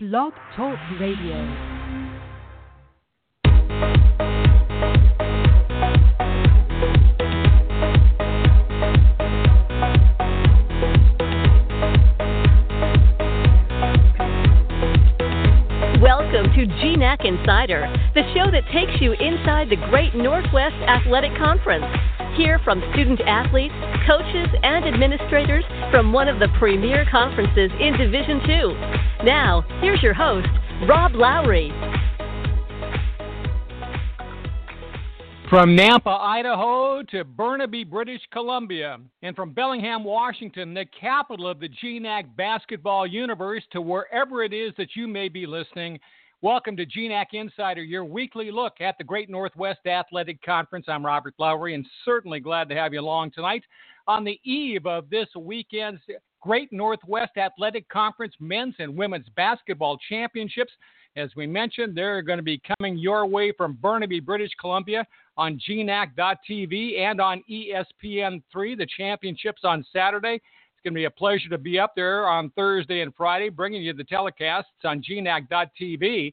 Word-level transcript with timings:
Blog 0.00 0.32
Talk 0.54 0.78
Radio. 1.00 1.34
Welcome 16.00 16.46
to 16.54 16.66
GNAC 16.78 17.24
Insider, 17.24 17.92
the 18.14 18.22
show 18.32 18.52
that 18.52 18.62
takes 18.72 19.00
you 19.00 19.14
inside 19.14 19.68
the 19.68 19.74
Great 19.90 20.14
Northwest 20.14 20.76
Athletic 20.86 21.36
Conference. 21.36 21.84
Hear 22.36 22.60
from 22.60 22.80
student 22.92 23.20
athletes, 23.22 23.74
coaches, 24.06 24.46
and 24.62 24.84
administrators 24.84 25.64
from 25.90 26.12
one 26.12 26.28
of 26.28 26.38
the 26.38 26.46
premier 26.56 27.04
conferences 27.10 27.72
in 27.80 27.98
Division 27.98 28.40
II. 28.48 29.07
Now, 29.24 29.64
here's 29.80 30.00
your 30.00 30.14
host, 30.14 30.46
Rob 30.88 31.16
Lowry. 31.16 31.72
From 35.50 35.76
Nampa, 35.76 36.20
Idaho 36.20 37.02
to 37.10 37.24
Burnaby, 37.24 37.82
British 37.82 38.20
Columbia, 38.30 38.98
and 39.22 39.34
from 39.34 39.52
Bellingham, 39.52 40.04
Washington, 40.04 40.72
the 40.72 40.84
capital 41.00 41.48
of 41.48 41.58
the 41.58 41.68
GNAC 41.68 42.36
basketball 42.36 43.08
universe, 43.08 43.64
to 43.72 43.80
wherever 43.80 44.44
it 44.44 44.52
is 44.52 44.72
that 44.78 44.94
you 44.94 45.08
may 45.08 45.28
be 45.28 45.46
listening, 45.46 45.98
welcome 46.40 46.76
to 46.76 46.86
GNAC 46.86 47.26
Insider, 47.32 47.82
your 47.82 48.04
weekly 48.04 48.52
look 48.52 48.80
at 48.80 48.98
the 48.98 49.04
Great 49.04 49.28
Northwest 49.28 49.84
Athletic 49.84 50.40
Conference. 50.42 50.86
I'm 50.86 51.04
Robert 51.04 51.34
Lowry, 51.38 51.74
and 51.74 51.84
certainly 52.04 52.38
glad 52.38 52.68
to 52.68 52.76
have 52.76 52.92
you 52.92 53.00
along 53.00 53.32
tonight 53.32 53.64
on 54.06 54.22
the 54.22 54.38
eve 54.44 54.86
of 54.86 55.10
this 55.10 55.28
weekend's 55.36 56.02
Great 56.48 56.72
Northwest 56.72 57.36
Athletic 57.36 57.86
Conference 57.90 58.32
men's 58.40 58.74
and 58.78 58.96
women's 58.96 59.28
basketball 59.36 59.98
championships. 60.08 60.72
As 61.14 61.28
we 61.36 61.46
mentioned, 61.46 61.94
they're 61.94 62.22
going 62.22 62.38
to 62.38 62.42
be 62.42 62.58
coming 62.78 62.96
your 62.96 63.26
way 63.26 63.52
from 63.52 63.76
Burnaby, 63.82 64.20
British 64.20 64.52
Columbia 64.58 65.06
on 65.36 65.60
GNAC.tv 65.68 67.00
and 67.00 67.20
on 67.20 67.44
ESPN3. 67.50 68.78
The 68.78 68.88
championships 68.96 69.60
on 69.62 69.84
Saturday. 69.92 70.36
It's 70.36 70.82
going 70.82 70.94
to 70.94 70.98
be 70.98 71.04
a 71.04 71.10
pleasure 71.10 71.50
to 71.50 71.58
be 71.58 71.78
up 71.78 71.92
there 71.94 72.26
on 72.26 72.48
Thursday 72.56 73.02
and 73.02 73.14
Friday, 73.14 73.50
bringing 73.50 73.82
you 73.82 73.92
the 73.92 74.04
telecasts 74.04 74.62
on 74.84 75.02
GNAC.tv. 75.02 76.32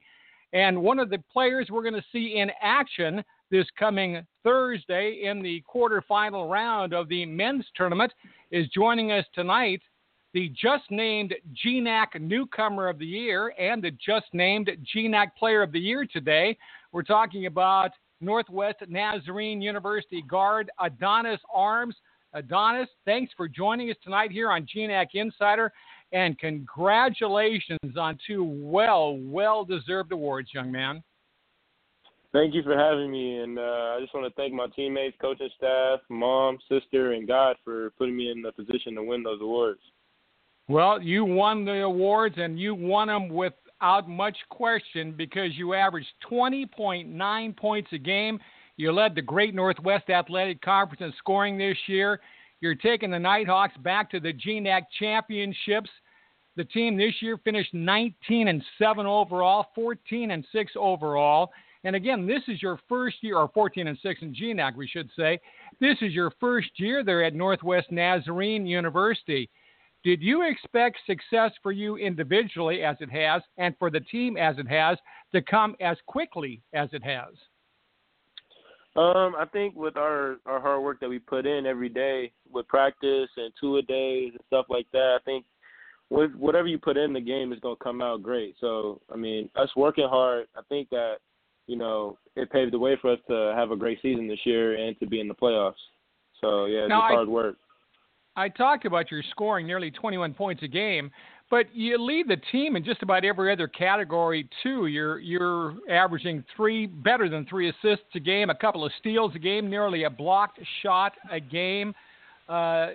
And 0.54 0.82
one 0.82 1.00
of 1.00 1.10
the 1.10 1.22
players 1.30 1.68
we're 1.70 1.84
going 1.84 1.94
to 1.94 2.06
see 2.14 2.38
in 2.38 2.52
action 2.62 3.22
this 3.52 3.68
coming 3.78 4.26
Thursday 4.44 5.24
in 5.26 5.42
the 5.42 5.62
quarterfinal 5.70 6.50
round 6.50 6.94
of 6.94 7.10
the 7.10 7.26
men's 7.26 7.66
tournament 7.76 8.14
is 8.52 8.70
joining 8.70 9.12
us 9.12 9.26
tonight 9.34 9.82
the 10.36 10.50
just 10.50 10.84
named 10.92 11.34
GNAC 11.66 12.20
Newcomer 12.20 12.90
of 12.90 13.00
the 13.00 13.06
Year 13.06 13.54
and 13.58 13.82
the 13.82 13.92
just 13.92 14.26
named 14.34 14.70
GNAC 14.94 15.28
Player 15.40 15.64
of 15.64 15.72
the 15.72 15.80
Year 15.80 16.06
today. 16.06 16.58
We're 16.92 17.04
talking 17.04 17.46
about 17.46 17.92
Northwest 18.20 18.80
Nazarene 18.90 19.62
University 19.62 20.22
guard 20.22 20.70
Adonis 20.82 21.40
Arms. 21.54 21.96
Adonis, 22.34 22.90
thanks 23.06 23.32
for 23.38 23.48
joining 23.48 23.90
us 23.90 23.96
tonight 24.04 24.30
here 24.30 24.52
on 24.52 24.68
GNAC 24.68 25.08
Insider, 25.14 25.72
and 26.12 26.38
congratulations 26.38 27.96
on 27.98 28.20
two 28.28 28.44
well, 28.44 29.18
well 29.18 29.64
deserved 29.64 30.12
awards, 30.12 30.50
young 30.54 30.70
man. 30.70 31.02
Thank 32.34 32.54
you 32.54 32.62
for 32.62 32.78
having 32.78 33.10
me, 33.10 33.38
and 33.40 33.58
uh, 33.58 33.96
I 33.96 34.00
just 34.02 34.14
want 34.14 34.28
to 34.28 34.34
thank 34.36 34.54
my 34.54 34.68
teammates, 34.76 35.16
coaching 35.22 35.48
staff, 35.56 36.02
mom, 36.10 36.58
sister, 36.68 37.14
and 37.14 37.26
God 37.26 37.56
for 37.64 37.92
putting 37.92 38.18
me 38.18 38.32
in 38.32 38.42
the 38.42 38.52
position 38.52 38.96
to 38.96 39.04
win 39.04 39.24
those 39.24 39.40
awards. 39.40 39.80
Well, 40.68 41.00
you 41.00 41.24
won 41.24 41.64
the 41.64 41.84
awards, 41.84 42.36
and 42.38 42.60
you 42.60 42.74
won 42.74 43.08
them 43.08 43.30
without 43.30 44.10
much 44.10 44.38
question 44.50 45.14
because 45.16 45.52
you 45.56 45.76
averaged 45.76 46.08
20.9 46.30 47.58
points 47.58 47.90
a 47.94 48.00
game. 48.00 48.40
You 48.78 48.92
led 48.92 49.14
the 49.14 49.22
Great 49.22 49.54
Northwest 49.54 50.10
Athletic 50.10 50.62
Conference 50.62 51.02
in 51.02 51.14
scoring 51.20 51.58
this 51.58 51.78
year. 51.86 52.20
You're 52.62 52.76
taking 52.76 53.12
the 53.12 53.20
Nighthawks 53.20 53.78
back 53.78 54.10
to 54.12 54.20
the 54.20 54.34
GNAC 54.34 54.84
championships. 55.00 55.90
The 56.56 56.64
team 56.64 56.98
this 56.98 57.14
year 57.22 57.38
finished 57.44 57.74
19 57.74 58.48
and 58.48 58.64
7 58.80 59.06
overall, 59.06 59.68
14 59.76 60.32
and 60.32 60.46
6 60.52 60.72
overall. 60.76 61.52
And 61.84 61.96
again, 61.96 62.26
this 62.26 62.42
is 62.48 62.62
your 62.64 62.80
first 62.90 63.18
year, 63.22 63.38
or 63.38 63.50
14 63.54 63.88
and 63.88 63.98
6 64.02 64.22
in 64.24 64.34
GNAC, 64.34 64.76
we 64.76 64.88
should 64.88 65.10
say. 65.16 65.40
This 65.80 65.98
is 66.02 66.14
your 66.14 66.32
first 66.40 66.70
year 66.78 67.04
there 67.04 67.24
at 67.24 67.36
Northwest 67.36 67.92
Nazarene 67.92 68.66
University. 68.66 69.50
Did 70.06 70.22
you 70.22 70.48
expect 70.48 71.00
success 71.08 71.52
for 71.64 71.72
you 71.72 71.98
individually 71.98 72.84
as 72.84 72.96
it 73.00 73.10
has, 73.10 73.42
and 73.58 73.76
for 73.80 73.90
the 73.90 74.02
team 74.02 74.38
as 74.38 74.56
it 74.60 74.68
has, 74.68 75.00
to 75.34 75.42
come 75.42 75.76
as 75.82 75.98
quickly 76.06 76.62
as 76.74 76.90
it 76.94 77.04
has? 77.04 77.34
Um, 78.96 79.36
I 79.36 79.46
think 79.52 79.76
with 79.76 79.98
our 79.98 80.38
our 80.46 80.62
hard 80.62 80.84
work 80.84 81.00
that 81.00 81.10
we 81.10 81.18
put 81.18 81.48
in 81.48 81.66
every 81.66 81.90
day 81.90 82.32
with 82.50 82.68
practice 82.68 83.30
and 83.36 83.52
two 83.60 83.78
a 83.78 83.82
days 83.82 84.30
and 84.34 84.42
stuff 84.46 84.68
like 84.70 84.86
that, 84.94 85.18
I 85.20 85.24
think 85.26 85.44
with 86.12 86.34
whatever 86.36 86.68
you 86.68 86.78
put 86.78 86.98
in 86.98 87.12
the 87.12 87.20
game 87.20 87.52
is 87.52 87.60
gonna 87.60 87.76
come 87.84 88.00
out 88.00 88.22
great. 88.22 88.56
So 88.62 89.02
I 89.12 89.18
mean, 89.18 89.50
us 89.56 89.70
working 89.76 90.08
hard, 90.08 90.46
I 90.56 90.62
think 90.70 90.88
that 90.92 91.16
you 91.66 91.78
know 91.78 92.20
it 92.36 92.52
paved 92.52 92.74
the 92.74 92.80
way 92.80 92.96
for 93.02 93.12
us 93.12 93.20
to 93.28 93.54
have 93.58 93.72
a 93.72 93.76
great 93.76 93.98
season 94.04 94.28
this 94.28 94.46
year 94.46 94.76
and 94.76 94.98
to 95.00 95.08
be 95.08 95.20
in 95.20 95.28
the 95.28 95.34
playoffs. 95.34 95.74
So 96.42 96.66
yeah, 96.66 96.82
it's 96.82 96.90
now, 96.90 97.02
hard 97.02 97.28
work. 97.28 97.58
I 98.36 98.50
talked 98.50 98.86
about 98.86 99.12
your 99.12 99.24
scoring 99.32 99.66
nearly 99.66 99.92
21 99.92 100.34
points 100.34 100.62
a 100.64 100.68
game, 100.68 101.10
but 101.50 101.74
you 101.74 101.98
lead 102.04 102.28
the 102.28 102.38
team 102.52 102.76
in 102.76 102.84
just 102.84 103.02
about 103.02 103.24
every 103.24 103.52
other 103.52 103.68
category 103.68 104.50
too. 104.62 104.88
You're 104.88 105.20
you're 105.20 105.76
averaging 105.90 106.44
three 106.56 106.88
better 106.88 107.30
than 107.30 107.46
three 107.46 107.70
assists 107.70 108.06
a 108.16 108.20
game, 108.20 108.50
a 108.50 108.56
couple 108.56 108.84
of 108.84 108.92
steals 109.00 109.32
a 109.36 109.40
game, 109.40 109.70
nearly 109.70 110.04
a 110.04 110.10
blocked 110.10 110.60
shot 110.82 111.14
a 111.32 111.40
game. 111.40 111.94
Uh, 112.50 112.90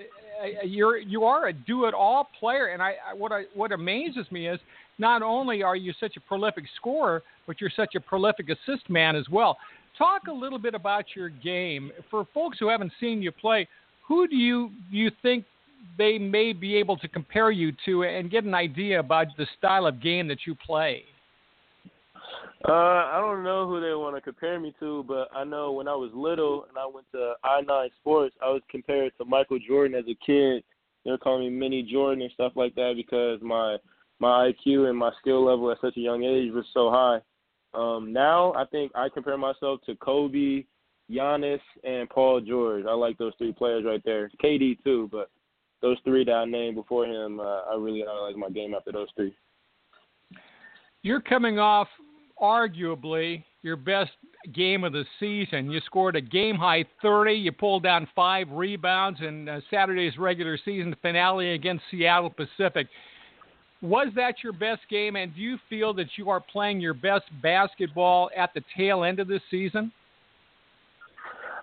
you're 0.64 0.98
you 0.98 1.24
are 1.24 1.48
a 1.48 1.52
do-it-all 1.52 2.28
player, 2.38 2.66
and 2.68 2.82
I, 2.82 2.94
I 3.10 3.14
what 3.14 3.32
I 3.32 3.44
what 3.54 3.72
amazes 3.72 4.26
me 4.30 4.48
is 4.48 4.60
not 4.98 5.22
only 5.22 5.62
are 5.62 5.76
you 5.76 5.94
such 5.98 6.16
a 6.16 6.20
prolific 6.20 6.64
scorer, 6.76 7.22
but 7.46 7.60
you're 7.60 7.72
such 7.74 7.94
a 7.94 8.00
prolific 8.00 8.48
assist 8.50 8.90
man 8.90 9.16
as 9.16 9.28
well. 9.30 9.56
Talk 9.96 10.22
a 10.28 10.32
little 10.32 10.58
bit 10.58 10.74
about 10.74 11.04
your 11.14 11.28
game 11.28 11.90
for 12.10 12.26
folks 12.32 12.58
who 12.58 12.68
haven't 12.68 12.92
seen 13.00 13.22
you 13.22 13.32
play 13.32 13.66
who 14.10 14.26
do 14.26 14.34
you 14.34 14.72
you 14.90 15.08
think 15.22 15.44
they 15.96 16.18
may 16.18 16.52
be 16.52 16.74
able 16.74 16.96
to 16.96 17.06
compare 17.06 17.52
you 17.52 17.72
to 17.84 18.02
and 18.02 18.28
get 18.28 18.42
an 18.42 18.54
idea 18.54 18.98
about 18.98 19.28
the 19.38 19.46
style 19.56 19.86
of 19.86 20.02
game 20.02 20.26
that 20.26 20.38
you 20.48 20.56
play? 20.66 21.04
Uh, 22.68 22.72
I 22.72 23.18
don't 23.20 23.44
know 23.44 23.68
who 23.68 23.80
they 23.80 23.94
want 23.94 24.16
to 24.16 24.20
compare 24.20 24.58
me 24.58 24.74
to, 24.80 25.04
but 25.06 25.28
I 25.32 25.44
know 25.44 25.70
when 25.70 25.86
I 25.86 25.94
was 25.94 26.10
little 26.12 26.66
and 26.68 26.76
I 26.76 26.86
went 26.92 27.06
to 27.12 27.34
i9 27.44 27.88
Sports, 28.00 28.34
I 28.42 28.48
was 28.50 28.62
compared 28.68 29.12
to 29.18 29.24
Michael 29.24 29.60
Jordan 29.66 29.96
as 29.96 30.04
a 30.06 30.18
kid. 30.26 30.64
They 31.04 31.12
were 31.12 31.16
calling 31.16 31.44
me 31.44 31.50
Mini 31.50 31.84
Jordan 31.84 32.22
and 32.22 32.32
stuff 32.32 32.52
like 32.56 32.74
that 32.74 32.94
because 32.96 33.40
my 33.40 33.76
my 34.18 34.50
IQ 34.50 34.88
and 34.88 34.98
my 34.98 35.12
skill 35.20 35.44
level 35.44 35.70
at 35.70 35.80
such 35.80 35.96
a 35.96 36.00
young 36.00 36.24
age 36.24 36.52
was 36.52 36.66
so 36.74 36.90
high. 36.90 37.20
Um, 37.74 38.12
now 38.12 38.52
I 38.54 38.64
think 38.66 38.90
I 38.96 39.08
compare 39.08 39.38
myself 39.38 39.80
to 39.86 39.94
Kobe, 39.94 40.64
Giannis, 41.10 41.60
and 41.84 42.08
Paul 42.08 42.40
George. 42.40 42.84
I 42.88 42.94
like 42.94 43.18
those 43.18 43.32
three 43.38 43.52
players 43.52 43.84
right 43.84 44.02
there. 44.04 44.30
KD 44.42 44.82
too, 44.84 45.08
but 45.10 45.30
those 45.82 45.96
three 46.04 46.24
that 46.24 46.32
I 46.32 46.44
named 46.44 46.76
before 46.76 47.06
him, 47.06 47.40
uh, 47.40 47.62
I 47.62 47.74
really 47.78 48.02
analyze 48.02 48.34
my 48.36 48.50
game 48.50 48.74
after 48.74 48.92
those 48.92 49.08
three. 49.16 49.34
You're 51.02 51.20
coming 51.20 51.58
off 51.58 51.88
arguably 52.40 53.44
your 53.62 53.76
best 53.76 54.10
game 54.54 54.84
of 54.84 54.92
the 54.92 55.04
season. 55.18 55.70
You 55.70 55.80
scored 55.86 56.16
a 56.16 56.20
game 56.20 56.56
high 56.56 56.84
30. 57.02 57.32
You 57.32 57.52
pulled 57.52 57.82
down 57.82 58.08
five 58.14 58.50
rebounds 58.50 59.20
in 59.20 59.48
uh, 59.48 59.60
Saturday's 59.70 60.16
regular 60.18 60.58
season 60.64 60.94
finale 61.02 61.52
against 61.52 61.84
Seattle 61.90 62.30
Pacific. 62.30 62.86
Was 63.82 64.08
that 64.14 64.36
your 64.42 64.52
best 64.52 64.82
game, 64.90 65.16
and 65.16 65.34
do 65.34 65.40
you 65.40 65.58
feel 65.70 65.94
that 65.94 66.08
you 66.16 66.28
are 66.28 66.40
playing 66.40 66.80
your 66.80 66.92
best 66.92 67.24
basketball 67.42 68.30
at 68.36 68.52
the 68.52 68.62
tail 68.76 69.04
end 69.04 69.20
of 69.20 69.28
this 69.28 69.40
season? 69.50 69.90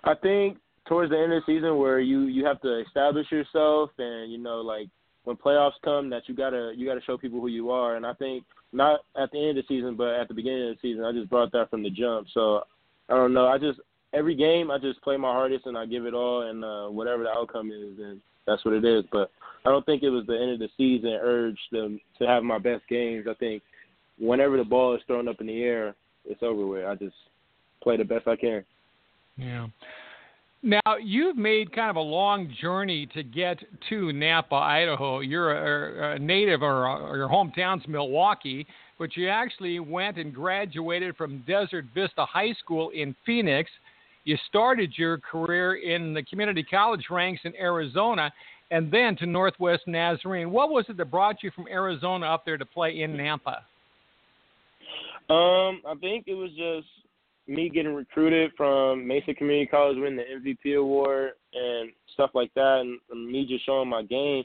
I 0.04 0.14
think 0.14 0.58
towards 0.86 1.10
the 1.10 1.18
end 1.18 1.32
of 1.32 1.42
the 1.44 1.52
season 1.52 1.78
where 1.78 2.00
you 2.00 2.22
you 2.22 2.44
have 2.44 2.60
to 2.62 2.80
establish 2.80 3.30
yourself 3.30 3.90
and 3.98 4.32
you 4.32 4.38
know 4.38 4.60
like 4.60 4.88
when 5.24 5.36
playoffs 5.36 5.72
come 5.84 6.08
that 6.10 6.22
you 6.26 6.34
gotta 6.34 6.72
you 6.76 6.86
gotta 6.86 7.02
show 7.02 7.18
people 7.18 7.40
who 7.40 7.48
you 7.48 7.70
are. 7.70 7.96
And 7.96 8.06
I 8.06 8.14
think 8.14 8.44
not 8.72 9.00
at 9.20 9.30
the 9.30 9.38
end 9.38 9.58
of 9.58 9.64
the 9.64 9.68
season 9.68 9.96
but 9.96 10.14
at 10.14 10.28
the 10.28 10.34
beginning 10.34 10.70
of 10.70 10.76
the 10.76 10.80
season 10.80 11.04
I 11.04 11.12
just 11.12 11.30
brought 11.30 11.52
that 11.52 11.70
from 11.70 11.82
the 11.82 11.90
jump. 11.90 12.28
So 12.32 12.64
I 13.08 13.14
don't 13.14 13.34
know. 13.34 13.46
I 13.46 13.58
just 13.58 13.80
every 14.12 14.34
game 14.34 14.70
I 14.70 14.78
just 14.78 15.02
play 15.02 15.16
my 15.16 15.32
hardest 15.32 15.66
and 15.66 15.76
I 15.76 15.86
give 15.86 16.06
it 16.06 16.14
all 16.14 16.48
and 16.48 16.64
uh, 16.64 16.88
whatever 16.88 17.22
the 17.22 17.30
outcome 17.30 17.70
is 17.70 17.98
and 17.98 18.20
that's 18.46 18.64
what 18.64 18.74
it 18.74 18.84
is. 18.84 19.04
But 19.12 19.30
I 19.66 19.70
don't 19.70 19.84
think 19.84 20.02
it 20.02 20.10
was 20.10 20.26
the 20.26 20.40
end 20.40 20.52
of 20.52 20.58
the 20.58 20.68
season 20.76 21.18
urge 21.20 21.58
to 21.72 21.98
to 22.18 22.26
have 22.26 22.42
my 22.42 22.58
best 22.58 22.82
games. 22.88 23.26
I 23.28 23.34
think 23.34 23.62
whenever 24.18 24.56
the 24.56 24.64
ball 24.64 24.94
is 24.94 25.02
thrown 25.06 25.28
up 25.28 25.40
in 25.40 25.48
the 25.48 25.62
air 25.62 25.94
it's 26.28 26.42
over 26.42 26.66
with. 26.66 26.84
I 26.84 26.94
just 26.94 27.16
play 27.82 27.96
the 27.96 28.04
best 28.04 28.28
I 28.28 28.36
can. 28.36 28.64
Yeah. 29.38 29.68
Now 30.62 30.96
you've 31.00 31.36
made 31.36 31.72
kind 31.72 31.88
of 31.88 31.96
a 31.96 32.00
long 32.00 32.52
journey 32.60 33.06
to 33.14 33.22
get 33.22 33.58
to 33.88 34.06
Nampa, 34.06 34.54
Idaho. 34.54 35.20
You're 35.20 35.52
a, 36.12 36.16
a 36.16 36.18
native, 36.18 36.62
or, 36.62 36.88
or, 36.88 37.16
your 37.16 37.28
hometown's 37.28 37.86
Milwaukee. 37.86 38.66
but 38.98 39.16
you 39.16 39.28
actually 39.28 39.78
went 39.78 40.18
and 40.18 40.34
graduated 40.34 41.16
from 41.16 41.44
Desert 41.46 41.84
Vista 41.94 42.26
High 42.26 42.52
School 42.54 42.90
in 42.90 43.14
Phoenix. 43.24 43.70
You 44.24 44.36
started 44.48 44.92
your 44.96 45.18
career 45.18 45.76
in 45.76 46.12
the 46.12 46.24
community 46.24 46.64
college 46.64 47.04
ranks 47.08 47.42
in 47.44 47.54
Arizona 47.54 48.32
and 48.70 48.90
then 48.90 49.16
to 49.16 49.26
Northwest 49.26 49.84
Nazarene. 49.86 50.50
What 50.50 50.70
was 50.70 50.84
it 50.88 50.96
that 50.96 51.10
brought 51.10 51.42
you 51.42 51.52
from 51.52 51.68
Arizona 51.68 52.26
up 52.26 52.44
there 52.44 52.58
to 52.58 52.66
play 52.66 53.00
in 53.00 53.12
Nampa? 53.12 53.58
Um, 55.30 55.82
I 55.86 55.94
think 56.00 56.24
it 56.26 56.34
was 56.34 56.50
just 56.50 56.88
me 57.48 57.70
getting 57.70 57.94
recruited 57.94 58.52
from 58.56 59.06
Mesa 59.06 59.34
Community 59.34 59.66
College, 59.66 59.96
winning 59.98 60.16
the 60.18 60.50
MVP 60.50 60.78
award 60.78 61.32
and 61.54 61.90
stuff 62.12 62.30
like 62.34 62.52
that, 62.54 62.80
and, 62.80 63.30
me 63.30 63.46
just 63.46 63.64
showing 63.64 63.88
my 63.88 64.02
game 64.02 64.44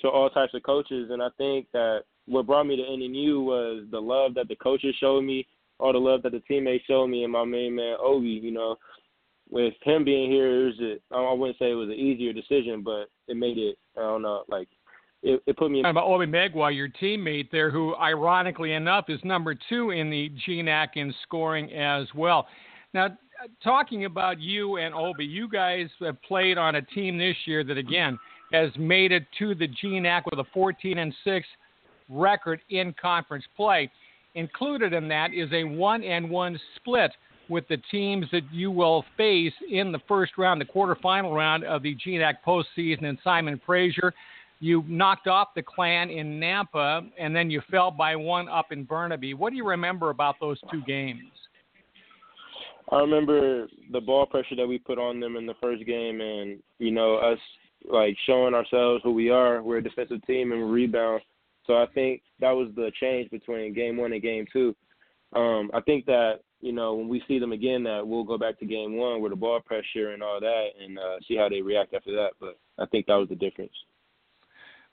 to 0.00 0.08
all 0.08 0.28
types 0.28 0.52
of 0.54 0.62
coaches. 0.64 1.10
And 1.10 1.22
I 1.22 1.28
think 1.38 1.66
that 1.72 2.02
what 2.26 2.46
brought 2.46 2.66
me 2.66 2.76
to 2.76 2.82
NNU 2.82 3.44
was 3.44 3.84
the 3.90 4.00
love 4.00 4.34
that 4.34 4.48
the 4.48 4.56
coaches 4.56 4.94
showed 4.98 5.22
me, 5.22 5.46
all 5.78 5.92
the 5.92 5.98
love 5.98 6.22
that 6.22 6.32
the 6.32 6.40
teammates 6.40 6.84
showed 6.86 7.06
me, 7.06 7.22
and 7.22 7.32
my 7.32 7.44
main 7.44 7.76
man 7.76 7.96
Obi. 8.02 8.28
You 8.28 8.50
know, 8.50 8.76
with 9.48 9.74
him 9.82 10.04
being 10.04 10.30
here, 10.30 10.62
it 10.62 10.64
was 10.66 10.80
a, 10.80 11.14
I 11.14 11.32
wouldn't 11.32 11.58
say 11.58 11.70
it 11.70 11.74
was 11.74 11.88
an 11.88 11.94
easier 11.94 12.32
decision, 12.32 12.82
but 12.82 13.06
it 13.28 13.36
made 13.36 13.58
it. 13.58 13.78
I 13.96 14.00
don't 14.00 14.22
know, 14.22 14.42
like 14.48 14.68
it, 15.22 15.42
it 15.46 15.56
put 15.56 15.70
me. 15.70 15.80
In- 15.80 15.86
about 15.86 16.06
Obi 16.06 16.26
Megwa, 16.26 16.74
your 16.74 16.88
teammate 16.88 17.50
there, 17.50 17.70
who 17.70 17.94
ironically 17.96 18.72
enough 18.72 19.06
is 19.08 19.20
number 19.24 19.54
two 19.68 19.90
in 19.90 20.10
the 20.10 20.30
GNAC 20.46 20.88
in 20.96 21.14
scoring 21.22 21.72
as 21.72 22.06
well. 22.14 22.46
Now, 22.94 23.16
talking 23.62 24.04
about 24.04 24.40
you 24.40 24.76
and 24.76 24.94
Obi, 24.94 25.24
you 25.24 25.48
guys 25.48 25.88
have 26.00 26.20
played 26.22 26.58
on 26.58 26.76
a 26.76 26.82
team 26.82 27.18
this 27.18 27.36
year 27.44 27.64
that 27.64 27.78
again 27.78 28.18
has 28.52 28.70
made 28.78 29.12
it 29.12 29.24
to 29.38 29.54
the 29.54 29.68
GNAC 29.68 30.22
with 30.30 30.40
a 30.40 30.50
14 30.52 30.98
and 30.98 31.14
6 31.24 31.46
record 32.08 32.60
in 32.70 32.94
conference 33.00 33.44
play. 33.56 33.90
Included 34.34 34.92
in 34.92 35.08
that 35.08 35.32
is 35.34 35.48
a 35.52 35.64
one 35.64 36.02
and 36.02 36.28
one 36.28 36.58
split 36.76 37.12
with 37.48 37.66
the 37.68 37.78
teams 37.90 38.26
that 38.32 38.42
you 38.52 38.70
will 38.70 39.04
face 39.16 39.52
in 39.70 39.92
the 39.92 39.98
first 40.06 40.38
round, 40.38 40.60
the 40.60 40.64
quarterfinal 40.64 41.34
round 41.34 41.64
of 41.64 41.82
the 41.82 41.96
GNAC 41.96 42.34
postseason. 42.46 43.04
And 43.04 43.18
Simon 43.22 43.60
Fraser, 43.66 44.14
you 44.60 44.84
knocked 44.86 45.26
off 45.26 45.48
the 45.56 45.62
Clan 45.62 46.10
in 46.10 46.38
Nampa, 46.38 47.10
and 47.18 47.34
then 47.34 47.50
you 47.50 47.62
fell 47.70 47.90
by 47.90 48.14
one 48.14 48.48
up 48.48 48.72
in 48.72 48.84
Burnaby. 48.84 49.34
What 49.34 49.50
do 49.50 49.56
you 49.56 49.66
remember 49.66 50.10
about 50.10 50.36
those 50.38 50.58
two 50.70 50.82
games? 50.86 51.22
I 52.92 52.98
remember 52.98 53.68
the 53.92 54.00
ball 54.00 54.26
pressure 54.26 54.56
that 54.56 54.66
we 54.66 54.78
put 54.78 54.98
on 54.98 55.20
them 55.20 55.36
in 55.36 55.46
the 55.46 55.54
first 55.60 55.86
game, 55.86 56.20
and 56.20 56.58
you 56.78 56.90
know 56.90 57.16
us 57.16 57.38
like 57.90 58.16
showing 58.26 58.54
ourselves 58.54 59.02
who 59.02 59.12
we 59.12 59.30
are. 59.30 59.62
We're 59.62 59.78
a 59.78 59.82
defensive 59.82 60.24
team 60.26 60.52
and 60.52 60.62
we 60.62 60.70
rebound. 60.70 61.22
So 61.66 61.74
I 61.74 61.86
think 61.94 62.22
that 62.40 62.50
was 62.50 62.68
the 62.74 62.90
change 63.00 63.30
between 63.30 63.74
game 63.74 63.96
one 63.96 64.12
and 64.12 64.22
game 64.22 64.44
two. 64.52 64.74
Um, 65.34 65.70
I 65.72 65.80
think 65.80 66.04
that 66.06 66.40
you 66.60 66.72
know 66.72 66.94
when 66.94 67.08
we 67.08 67.22
see 67.28 67.38
them 67.38 67.52
again, 67.52 67.84
that 67.84 68.06
we'll 68.06 68.24
go 68.24 68.36
back 68.36 68.58
to 68.58 68.66
game 68.66 68.96
one 68.96 69.22
with 69.22 69.32
the 69.32 69.36
ball 69.36 69.60
pressure 69.60 70.10
and 70.10 70.22
all 70.22 70.40
that, 70.40 70.68
and 70.82 70.98
uh, 70.98 71.16
see 71.26 71.36
how 71.36 71.48
they 71.48 71.62
react 71.62 71.94
after 71.94 72.12
that. 72.12 72.30
But 72.40 72.58
I 72.78 72.86
think 72.86 73.06
that 73.06 73.14
was 73.14 73.28
the 73.28 73.36
difference. 73.36 73.72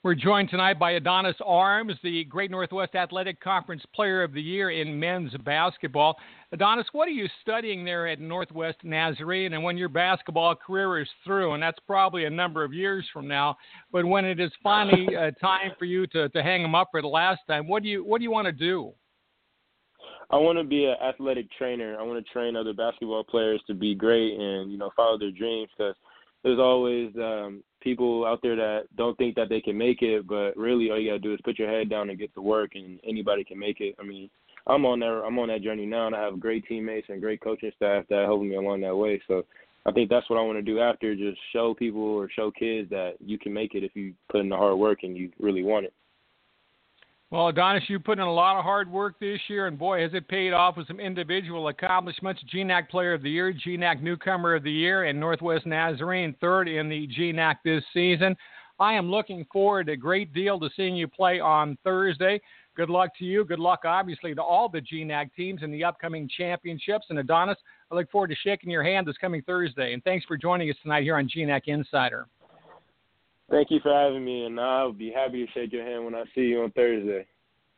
We're 0.04 0.14
joined 0.14 0.48
tonight 0.48 0.78
by 0.78 0.92
Adonis 0.92 1.34
Arms, 1.44 1.94
the 2.04 2.22
Great 2.26 2.52
Northwest 2.52 2.94
Athletic 2.94 3.40
Conference 3.40 3.82
Player 3.92 4.22
of 4.22 4.32
the 4.32 4.40
Year 4.40 4.70
in 4.70 4.98
men's 4.98 5.32
basketball. 5.44 6.16
Adonis, 6.52 6.86
what 6.92 7.08
are 7.08 7.12
you 7.12 7.26
studying 7.42 7.84
there 7.84 8.06
at 8.06 8.20
Northwest 8.20 8.76
Nazarene? 8.84 9.54
And 9.54 9.64
when 9.64 9.76
your 9.76 9.88
basketball 9.88 10.54
career 10.54 11.00
is 11.00 11.08
through, 11.24 11.54
and 11.54 11.60
that's 11.60 11.80
probably 11.84 12.26
a 12.26 12.30
number 12.30 12.62
of 12.62 12.72
years 12.72 13.06
from 13.12 13.26
now, 13.26 13.56
but 13.90 14.04
when 14.04 14.24
it 14.24 14.38
is 14.38 14.52
finally 14.62 15.16
uh, 15.16 15.32
time 15.40 15.72
for 15.80 15.84
you 15.84 16.06
to, 16.08 16.28
to 16.28 16.42
hang 16.44 16.62
them 16.62 16.76
up 16.76 16.90
for 16.92 17.02
the 17.02 17.08
last 17.08 17.40
time, 17.48 17.66
what 17.66 17.82
do 17.82 17.88
you 17.88 18.04
what 18.04 18.18
do 18.18 18.22
you 18.22 18.30
want 18.30 18.46
to 18.46 18.52
do? 18.52 18.92
I 20.30 20.36
want 20.36 20.58
to 20.58 20.64
be 20.64 20.84
an 20.84 20.94
athletic 21.02 21.48
trainer. 21.58 21.98
I 21.98 22.04
want 22.04 22.24
to 22.24 22.32
train 22.32 22.54
other 22.54 22.72
basketball 22.72 23.24
players 23.24 23.60
to 23.66 23.74
be 23.74 23.96
great 23.96 24.38
and 24.38 24.70
you 24.70 24.78
know 24.78 24.90
follow 24.94 25.18
their 25.18 25.32
dreams 25.32 25.70
because 25.76 25.96
there's 26.44 26.58
always 26.58 27.10
um, 27.16 27.62
people 27.80 28.24
out 28.26 28.40
there 28.42 28.56
that 28.56 28.82
don't 28.96 29.16
think 29.18 29.34
that 29.36 29.48
they 29.48 29.60
can 29.60 29.76
make 29.76 30.02
it, 30.02 30.26
but 30.26 30.56
really 30.56 30.90
all 30.90 30.98
you 30.98 31.10
gotta 31.10 31.18
do 31.18 31.34
is 31.34 31.40
put 31.44 31.58
your 31.58 31.68
head 31.68 31.88
down 31.88 32.10
and 32.10 32.18
get 32.18 32.32
to 32.34 32.40
work, 32.40 32.72
and 32.74 33.00
anybody 33.06 33.44
can 33.44 33.58
make 33.58 33.80
it. 33.80 33.94
I 34.00 34.04
mean, 34.04 34.30
I'm 34.66 34.84
on 34.84 35.00
that 35.00 35.22
I'm 35.26 35.38
on 35.38 35.48
that 35.48 35.62
journey 35.62 35.86
now, 35.86 36.06
and 36.06 36.14
I 36.14 36.22
have 36.22 36.40
great 36.40 36.66
teammates 36.66 37.08
and 37.08 37.20
great 37.20 37.40
coaching 37.40 37.72
staff 37.76 38.04
that 38.10 38.24
help 38.24 38.42
me 38.42 38.56
along 38.56 38.82
that 38.82 38.96
way. 38.96 39.20
So 39.26 39.44
I 39.86 39.92
think 39.92 40.10
that's 40.10 40.28
what 40.28 40.38
I 40.38 40.42
want 40.42 40.58
to 40.58 40.62
do 40.62 40.80
after, 40.80 41.14
just 41.14 41.38
show 41.52 41.74
people 41.74 42.02
or 42.02 42.28
show 42.30 42.50
kids 42.50 42.90
that 42.90 43.14
you 43.24 43.38
can 43.38 43.52
make 43.52 43.74
it 43.74 43.84
if 43.84 43.94
you 43.94 44.12
put 44.30 44.40
in 44.40 44.48
the 44.48 44.56
hard 44.56 44.78
work 44.78 44.98
and 45.02 45.16
you 45.16 45.30
really 45.40 45.62
want 45.62 45.86
it. 45.86 45.94
Well, 47.30 47.48
Adonis, 47.48 47.82
you 47.88 48.00
put 48.00 48.18
in 48.18 48.24
a 48.24 48.32
lot 48.32 48.56
of 48.56 48.64
hard 48.64 48.90
work 48.90 49.20
this 49.20 49.38
year, 49.48 49.66
and 49.66 49.78
boy, 49.78 50.00
has 50.00 50.14
it 50.14 50.28
paid 50.28 50.54
off 50.54 50.78
with 50.78 50.86
some 50.86 50.98
individual 50.98 51.68
accomplishments. 51.68 52.42
GNAC 52.50 52.88
Player 52.88 53.12
of 53.12 53.22
the 53.22 53.28
Year, 53.28 53.52
GNAC 53.52 54.00
Newcomer 54.00 54.54
of 54.54 54.62
the 54.62 54.72
Year, 54.72 55.04
and 55.04 55.20
Northwest 55.20 55.66
Nazarene 55.66 56.34
third 56.40 56.68
in 56.68 56.88
the 56.88 57.06
GNAC 57.06 57.56
this 57.62 57.84
season. 57.92 58.34
I 58.80 58.94
am 58.94 59.10
looking 59.10 59.44
forward 59.52 59.90
a 59.90 59.96
great 59.96 60.32
deal 60.32 60.58
to 60.58 60.70
seeing 60.74 60.96
you 60.96 61.06
play 61.06 61.38
on 61.38 61.76
Thursday. 61.84 62.40
Good 62.74 62.88
luck 62.88 63.10
to 63.18 63.26
you. 63.26 63.44
Good 63.44 63.58
luck, 63.58 63.80
obviously, 63.84 64.34
to 64.34 64.42
all 64.42 64.70
the 64.70 64.80
GNAC 64.80 65.34
teams 65.34 65.62
in 65.62 65.70
the 65.70 65.84
upcoming 65.84 66.30
championships. 66.34 67.08
And 67.10 67.18
Adonis, 67.18 67.58
I 67.90 67.94
look 67.94 68.10
forward 68.10 68.28
to 68.28 68.36
shaking 68.36 68.70
your 68.70 68.84
hand 68.84 69.06
this 69.06 69.18
coming 69.18 69.42
Thursday. 69.42 69.92
And 69.92 70.02
thanks 70.02 70.24
for 70.24 70.38
joining 70.38 70.70
us 70.70 70.76
tonight 70.82 71.02
here 71.02 71.16
on 71.16 71.28
GNAC 71.28 71.62
Insider. 71.66 72.26
Thank 73.50 73.70
you 73.70 73.80
for 73.80 73.92
having 73.92 74.24
me, 74.24 74.44
and 74.44 74.60
I'll 74.60 74.92
be 74.92 75.10
happy 75.10 75.44
to 75.46 75.52
shake 75.52 75.72
your 75.72 75.84
hand 75.84 76.04
when 76.04 76.14
I 76.14 76.24
see 76.34 76.42
you 76.42 76.62
on 76.62 76.70
Thursday. 76.72 77.26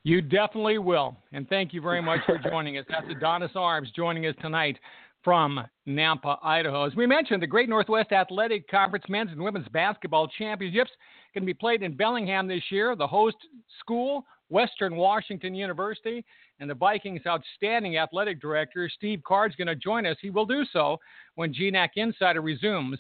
You 0.03 0.21
definitely 0.21 0.79
will. 0.79 1.17
And 1.33 1.49
thank 1.49 1.73
you 1.73 1.81
very 1.81 2.01
much 2.01 2.21
for 2.27 2.39
joining 2.39 2.79
us. 2.79 2.87
That's 2.89 3.07
Adonis 3.11 3.53
Arms 3.55 3.91
joining 3.95 4.27
us 4.27 4.35
tonight 4.41 4.79
from 5.23 5.61
Nampa, 5.87 6.39
Idaho. 6.43 6.87
As 6.87 6.95
we 6.97 7.07
mentioned, 7.07 7.43
the 7.43 7.47
Great 7.47 7.69
Northwest 7.69 8.11
Athletic 8.11 8.69
Conference 8.69 9.05
men's 9.09 9.31
and 9.31 9.41
women's 9.41 9.69
basketball 9.69 10.27
championships 10.27 10.91
can 11.35 11.45
be 11.45 11.55
played 11.55 11.83
in 11.83 11.97
Bellingham 11.97 12.49
this 12.49 12.63
year. 12.71 12.97
The 12.97 13.07
host 13.07 13.37
school, 13.79 14.25
Western 14.49 14.97
Washington 14.97 15.55
University, 15.55 16.25
and 16.59 16.69
the 16.69 16.75
Vikings' 16.75 17.21
outstanding 17.27 17.99
athletic 17.99 18.41
director, 18.41 18.91
Steve 18.93 19.21
Card, 19.27 19.53
is 19.53 19.57
going 19.57 19.69
to 19.69 19.77
join 19.77 20.07
us. 20.07 20.17
He 20.21 20.31
will 20.31 20.47
do 20.47 20.65
so 20.73 20.99
when 21.35 21.53
GNAC 21.55 21.91
Insider 21.97 22.41
resumes 22.41 22.99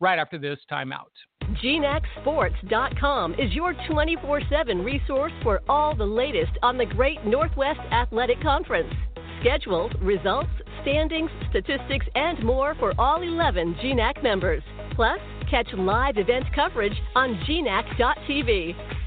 right 0.00 0.18
after 0.18 0.38
this 0.38 0.58
timeout. 0.70 1.12
GNACSports.com 1.62 3.34
is 3.34 3.52
your 3.52 3.74
24 3.88 4.42
7 4.50 4.84
resource 4.84 5.32
for 5.42 5.62
all 5.68 5.94
the 5.94 6.04
latest 6.04 6.52
on 6.62 6.76
the 6.76 6.86
Great 6.86 7.24
Northwest 7.24 7.80
Athletic 7.92 8.40
Conference. 8.42 8.92
Schedules, 9.40 9.92
results, 10.02 10.50
standings, 10.82 11.30
statistics, 11.50 12.06
and 12.14 12.42
more 12.44 12.74
for 12.78 12.94
all 12.98 13.22
11 13.22 13.76
GNAC 13.82 14.22
members. 14.22 14.62
Plus, 14.94 15.20
catch 15.50 15.68
live 15.76 16.18
event 16.18 16.44
coverage 16.54 16.96
on 17.14 17.34
GNAC.tv. 17.46 19.05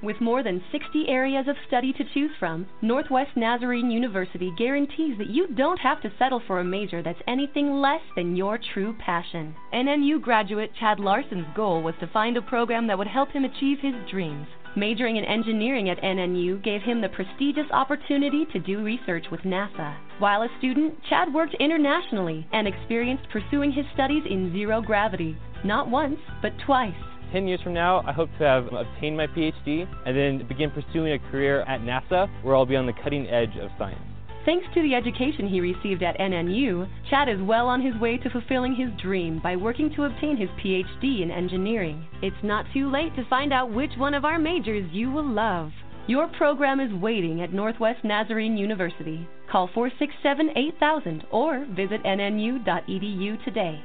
With 0.00 0.20
more 0.20 0.44
than 0.44 0.62
60 0.70 1.08
areas 1.08 1.48
of 1.48 1.56
study 1.66 1.92
to 1.92 2.04
choose 2.14 2.30
from, 2.38 2.68
Northwest 2.82 3.36
Nazarene 3.36 3.90
University 3.90 4.52
guarantees 4.56 5.18
that 5.18 5.30
you 5.30 5.48
don't 5.48 5.80
have 5.80 6.00
to 6.02 6.12
settle 6.18 6.40
for 6.46 6.60
a 6.60 6.64
major 6.64 7.02
that's 7.02 7.20
anything 7.26 7.80
less 7.80 8.02
than 8.14 8.36
your 8.36 8.58
true 8.58 8.94
passion. 9.00 9.56
NNU 9.74 10.22
graduate 10.22 10.70
Chad 10.78 11.00
Larson's 11.00 11.48
goal 11.56 11.82
was 11.82 11.96
to 11.98 12.06
find 12.06 12.36
a 12.36 12.42
program 12.42 12.86
that 12.86 12.96
would 12.96 13.08
help 13.08 13.32
him 13.32 13.44
achieve 13.44 13.80
his 13.80 13.94
dreams. 14.08 14.46
Majoring 14.76 15.16
in 15.16 15.24
engineering 15.24 15.90
at 15.90 16.00
NNU 16.00 16.62
gave 16.62 16.82
him 16.82 17.00
the 17.00 17.08
prestigious 17.08 17.66
opportunity 17.72 18.46
to 18.52 18.60
do 18.60 18.84
research 18.84 19.26
with 19.32 19.40
NASA. 19.40 19.96
While 20.20 20.42
a 20.42 20.48
student, 20.58 21.02
Chad 21.08 21.34
worked 21.34 21.54
internationally 21.54 22.46
and 22.52 22.68
experienced 22.68 23.28
pursuing 23.30 23.72
his 23.72 23.86
studies 23.94 24.22
in 24.30 24.52
zero 24.52 24.80
gravity, 24.80 25.36
not 25.64 25.88
once, 25.88 26.20
but 26.40 26.52
twice. 26.64 26.94
10 27.32 27.48
years 27.48 27.60
from 27.62 27.74
now, 27.74 28.02
I 28.06 28.12
hope 28.12 28.30
to 28.38 28.44
have 28.44 28.66
obtained 28.72 29.16
my 29.16 29.26
PhD 29.26 29.88
and 30.06 30.16
then 30.16 30.46
begin 30.46 30.70
pursuing 30.70 31.12
a 31.12 31.18
career 31.30 31.62
at 31.62 31.80
NASA 31.80 32.28
where 32.42 32.56
I'll 32.56 32.66
be 32.66 32.76
on 32.76 32.86
the 32.86 32.92
cutting 32.92 33.26
edge 33.28 33.56
of 33.60 33.70
science. 33.78 34.00
Thanks 34.44 34.66
to 34.72 34.82
the 34.82 34.94
education 34.94 35.46
he 35.46 35.60
received 35.60 36.02
at 36.02 36.18
NNU, 36.18 36.88
Chad 37.10 37.28
is 37.28 37.40
well 37.42 37.66
on 37.66 37.82
his 37.82 37.94
way 38.00 38.16
to 38.16 38.30
fulfilling 38.30 38.74
his 38.74 38.88
dream 39.00 39.40
by 39.42 39.56
working 39.56 39.92
to 39.94 40.04
obtain 40.04 40.36
his 40.38 40.48
PhD 40.64 41.22
in 41.22 41.30
engineering. 41.30 42.06
It's 42.22 42.42
not 42.42 42.64
too 42.72 42.90
late 42.90 43.14
to 43.16 43.28
find 43.28 43.52
out 43.52 43.70
which 43.70 43.90
one 43.98 44.14
of 44.14 44.24
our 44.24 44.38
majors 44.38 44.88
you 44.90 45.10
will 45.10 45.28
love. 45.28 45.70
Your 46.06 46.28
program 46.28 46.80
is 46.80 46.90
waiting 46.94 47.42
at 47.42 47.52
Northwest 47.52 48.02
Nazarene 48.04 48.56
University. 48.56 49.28
Call 49.52 49.68
467 49.74 50.56
8000 50.56 51.24
or 51.30 51.66
visit 51.76 52.02
nnu.edu 52.04 53.44
today. 53.44 53.78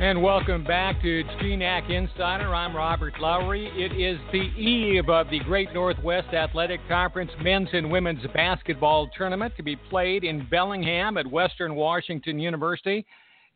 And 0.00 0.22
welcome 0.22 0.64
back 0.64 1.02
to 1.02 1.22
GNAC 1.42 1.90
Insider. 1.90 2.54
I'm 2.54 2.74
Robert 2.74 3.20
Lowry. 3.20 3.66
It 3.76 3.92
is 3.92 4.18
the 4.32 4.48
eve 4.58 5.10
of 5.10 5.28
the 5.28 5.40
Great 5.40 5.74
Northwest 5.74 6.32
Athletic 6.32 6.80
Conference 6.88 7.30
men's 7.42 7.68
and 7.74 7.90
women's 7.90 8.26
basketball 8.32 9.10
tournament 9.14 9.52
to 9.58 9.62
be 9.62 9.76
played 9.76 10.24
in 10.24 10.48
Bellingham 10.48 11.18
at 11.18 11.30
Western 11.30 11.74
Washington 11.74 12.38
University. 12.38 13.04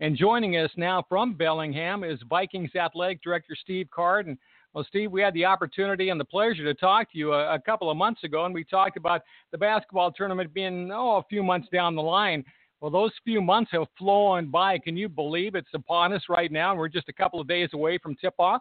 And 0.00 0.18
joining 0.18 0.58
us 0.58 0.70
now 0.76 1.02
from 1.08 1.32
Bellingham 1.32 2.04
is 2.04 2.20
Vikings 2.28 2.74
Athletic 2.76 3.22
Director 3.22 3.56
Steve 3.58 3.88
Card. 3.90 4.26
And 4.26 4.36
well, 4.74 4.84
Steve, 4.86 5.12
we 5.12 5.22
had 5.22 5.32
the 5.32 5.46
opportunity 5.46 6.10
and 6.10 6.20
the 6.20 6.26
pleasure 6.26 6.64
to 6.64 6.74
talk 6.74 7.10
to 7.12 7.18
you 7.18 7.32
a, 7.32 7.54
a 7.54 7.58
couple 7.58 7.90
of 7.90 7.96
months 7.96 8.22
ago, 8.22 8.44
and 8.44 8.52
we 8.52 8.64
talked 8.64 8.98
about 8.98 9.22
the 9.50 9.56
basketball 9.56 10.12
tournament 10.12 10.52
being 10.52 10.90
oh 10.92 11.16
a 11.16 11.22
few 11.22 11.42
months 11.42 11.68
down 11.72 11.94
the 11.94 12.02
line. 12.02 12.44
Well, 12.85 12.91
those 12.91 13.12
few 13.25 13.41
months 13.41 13.71
have 13.73 13.87
flown 13.97 14.50
by. 14.50 14.79
Can 14.79 14.95
you 14.95 15.09
believe 15.09 15.55
it's 15.55 15.73
upon 15.73 16.12
us 16.12 16.21
right 16.29 16.53
now? 16.53 16.73
And 16.73 16.79
we're 16.79 16.91
just 16.91 17.09
a 17.09 17.14
couple 17.14 17.41
of 17.41 17.49
days 17.49 17.71
away 17.73 17.97
from 17.97 18.14
tip 18.17 18.35
off. 18.38 18.61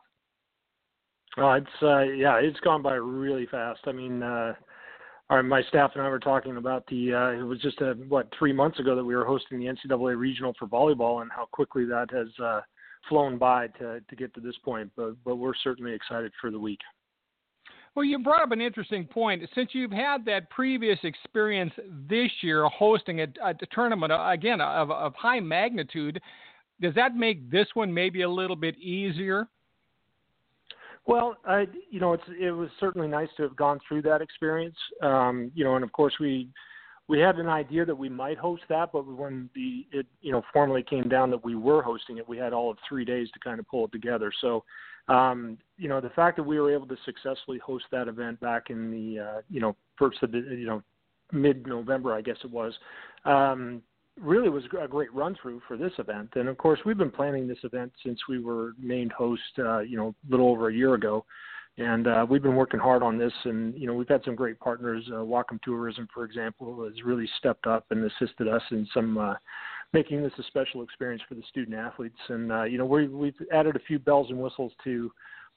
Oh, 1.36 1.52
it's 1.52 1.68
uh, 1.82 2.04
yeah, 2.04 2.38
it's 2.38 2.60
gone 2.62 2.82
by 2.82 2.94
really 2.94 3.48
fast. 3.48 3.82
I 3.86 3.92
mean, 3.92 4.24
uh, 4.24 4.54
our, 5.30 5.44
my 5.44 5.62
staff 5.64 5.92
and 5.96 6.04
I 6.04 6.08
were 6.08 6.22
talking 6.22 6.56
about 6.56 6.88
the. 6.88 7.14
Uh, 7.14 7.42
it 7.42 7.44
was 7.44 7.60
just 7.60 7.82
a, 7.82 7.96
what 8.08 8.30
three 8.40 8.54
months 8.54 8.80
ago 8.80 8.96
that 8.96 9.04
we 9.04 9.14
were 9.14 9.26
hosting 9.26 9.60
the 9.60 9.66
NCAA 9.66 10.18
regional 10.18 10.54
for 10.58 10.70
volleyball, 10.70 11.22
and 11.22 11.30
how 11.30 11.50
quickly 11.52 11.84
that 11.84 12.08
has 12.14 12.28
uh, 12.42 12.62
flown 13.10 13.38
by 13.38 13.68
to 13.80 14.00
to 14.00 14.16
get 14.16 14.34
to 14.36 14.40
this 14.40 14.56
point. 14.64 14.90
But 14.96 15.22
but 15.26 15.36
we're 15.36 15.52
certainly 15.66 15.92
excited 15.92 16.32
for 16.40 16.50
the 16.50 16.60
week. 16.60 16.80
Well, 17.96 18.04
you 18.04 18.18
brought 18.20 18.42
up 18.42 18.52
an 18.52 18.62
interesting 18.62 19.06
point. 19.06 19.44
Since 19.54 19.70
you've 19.74 19.92
had 19.92 20.26
that 20.26 20.50
previous 20.50 20.98
experience 21.04 21.74
this 22.10 22.32
year 22.42 22.66
hosting 22.66 23.22
a, 23.22 23.28
a 23.44 23.54
tournament, 23.72 24.12
uh, 24.12 24.30
again, 24.32 24.62
of, 24.62 24.90
of 24.90 25.14
high 25.16 25.40
magnitude, 25.40 26.20
does 26.82 26.96
that 26.96 27.16
make 27.16 27.52
this 27.52 27.68
one 27.76 27.94
maybe 27.94 28.24
a 28.24 28.30
little 28.30 28.56
bit 28.56 28.78
easier? 28.80 29.48
Well, 31.06 31.36
I, 31.46 31.68
you 31.92 32.00
know, 32.00 32.14
it's 32.14 32.24
it 32.40 32.52
was 32.52 32.70
certainly 32.80 33.08
nice 33.08 33.28
to 33.38 33.44
have 33.44 33.56
gone 33.56 33.80
through 33.88 34.04
that 34.04 34.22
experience. 34.22 34.76
Um, 35.02 35.52
you 35.54 35.64
know, 35.64 35.76
and 35.76 35.84
of 35.84 35.92
course 35.92 36.14
we 36.20 36.50
we 37.10 37.20
had 37.20 37.38
an 37.38 37.50
idea 37.50 37.86
that 37.86 37.96
we 37.96 38.08
might 38.08 38.38
host 38.38 38.64
that, 38.70 38.92
but 38.94 39.06
when 39.06 39.50
the 39.54 39.86
it 39.92 40.06
you 40.22 40.32
know 40.32 40.42
formally 40.54 40.82
came 40.82 41.10
down 41.10 41.30
that 41.32 41.44
we 41.44 41.56
were 41.56 41.82
hosting 41.82 42.18
it, 42.18 42.28
we 42.28 42.38
had 42.38 42.54
all 42.54 42.72
of 42.72 42.78
three 42.88 43.04
days 43.04 43.30
to 43.32 43.40
kind 43.40 43.60
of 43.60 43.68
pull 43.68 43.86
it 43.86 43.92
together. 43.92 44.32
So 44.40 44.64
um, 45.08 45.58
you 45.78 45.90
know, 45.90 46.00
the 46.00 46.10
fact 46.10 46.38
that 46.38 46.44
we 46.44 46.60
were 46.60 46.72
able 46.72 46.88
to 46.88 46.98
successfully 47.06 47.60
host 47.60 47.86
that 47.92 48.08
event 48.08 48.40
back 48.40 48.70
in 48.70 48.92
the, 48.92 49.20
uh, 49.20 49.42
you 49.50 49.60
know, 49.60 49.76
first 49.98 50.22
of 50.24 50.32
the, 50.32 50.40
you 50.40 50.66
know, 50.66 50.82
mid-November, 51.32 52.14
I 52.14 52.22
guess 52.22 52.38
it 52.44 52.52
was, 52.52 52.74
um, 53.26 53.82
really 54.22 54.50
was 54.50 54.64
a 54.80 54.88
great 54.88 55.14
run 55.14 55.36
through 55.42 55.62
for 55.68 55.76
this 55.76 55.94
event. 55.98 56.30
And 56.36 56.48
of 56.48 56.58
course, 56.58 56.80
we've 56.86 56.98
been 56.98 57.12
planning 57.12 57.48
this 57.48 57.58
event 57.64 57.92
since 58.06 58.20
we 58.30 58.40
were 58.40 58.74
named 58.80 59.12
host, 59.12 59.42
uh, 59.60 59.80
you 59.80 59.98
know, 59.98 60.16
a 60.28 60.32
little 60.32 60.50
over 60.50 60.70
a 60.70 60.74
year 60.74 60.94
ago. 60.94 61.26
And 61.78 62.08
uh, 62.08 62.26
we've 62.30 62.44
been 62.44 62.56
working 62.56 62.80
hard 62.80 63.02
on 63.02 63.18
this, 63.18 63.34
and 63.46 63.74
you 63.76 63.88
know 63.88 63.96
we've 63.96 64.08
had 64.08 64.24
some 64.24 64.36
great 64.36 64.60
partners. 64.60 65.04
Uh, 65.10 65.24
Whatcom 65.24 65.60
Tourism, 65.64 66.08
for 66.14 66.24
example, 66.24 66.84
has 66.84 67.04
really 67.04 67.28
stepped 67.40 67.66
up 67.66 67.86
and 67.90 68.06
assisted 68.06 68.48
us 68.48 68.62
in 68.70 68.88
some 68.94 69.18
uh, 69.18 69.34
making 69.94 70.24
this 70.24 70.34
a 70.40 70.44
special 70.44 70.82
experience 70.82 71.22
for 71.30 71.36
the 71.36 71.44
student 71.50 71.78
athletes. 71.78 72.18
And 72.28 72.52
uh, 72.52 72.64
you 72.64 72.78
know, 72.78 72.86
we, 72.86 73.08
we've 73.08 73.36
added 73.52 73.76
a 73.76 73.80
few 73.80 74.00
bells 74.00 74.30
and 74.30 74.40
whistles 74.40 74.74
to 74.84 75.12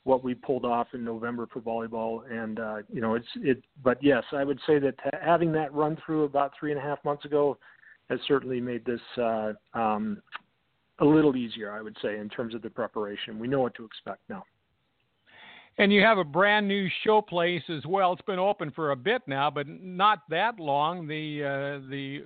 what 0.05 0.23
we 0.23 0.35
pulled 0.35 0.65
off 0.65 0.89
in 0.93 1.05
November 1.05 1.49
for 1.53 1.61
volleyball. 1.61 2.31
And 2.31 2.61
uh, 2.61 2.77
you 2.93 3.01
know, 3.01 3.15
it's 3.15 3.27
it. 3.37 3.63
But 3.83 4.03
yes, 4.03 4.23
I 4.33 4.45
would 4.45 4.61
say 4.67 4.79
that 4.79 4.95
having 5.21 5.53
that 5.53 5.73
run 5.73 5.97
through 6.05 6.25
about 6.25 6.53
three 6.59 6.71
and 6.71 6.79
a 6.79 6.83
half 6.83 7.03
months 7.05 7.25
ago 7.25 7.59
has 8.09 8.21
certainly 8.29 8.61
made 8.61 8.85
this 8.85 9.01
uh, 9.19 9.53
um, 9.75 10.23
a 11.01 11.05
little 11.05 11.37
easier. 11.37 11.73
I 11.73 11.83
would 11.83 11.97
say 12.03 12.19
in 12.19 12.29
terms 12.29 12.55
of 12.55 12.63
the 12.63 12.71
preparation. 12.71 13.39
We 13.39 13.49
know 13.49 13.61
what 13.61 13.75
to 13.77 13.85
expect 13.85 14.21
now. 14.29 14.45
And 15.79 15.93
you 15.93 16.01
have 16.03 16.17
a 16.17 16.25
brand 16.25 16.67
new 16.67 16.89
show 17.05 17.21
place 17.21 17.63
as 17.69 17.85
well. 17.85 18.15
It's 18.15 18.23
been 18.23 18.39
open 18.39 18.71
for 18.71 18.93
a 18.93 18.97
bit 18.97 19.21
now, 19.27 19.51
but 19.51 19.67
not 19.69 20.21
that 20.31 20.59
long. 20.59 21.07
The 21.07 21.45
uh, 21.45 21.91
the 21.91 22.25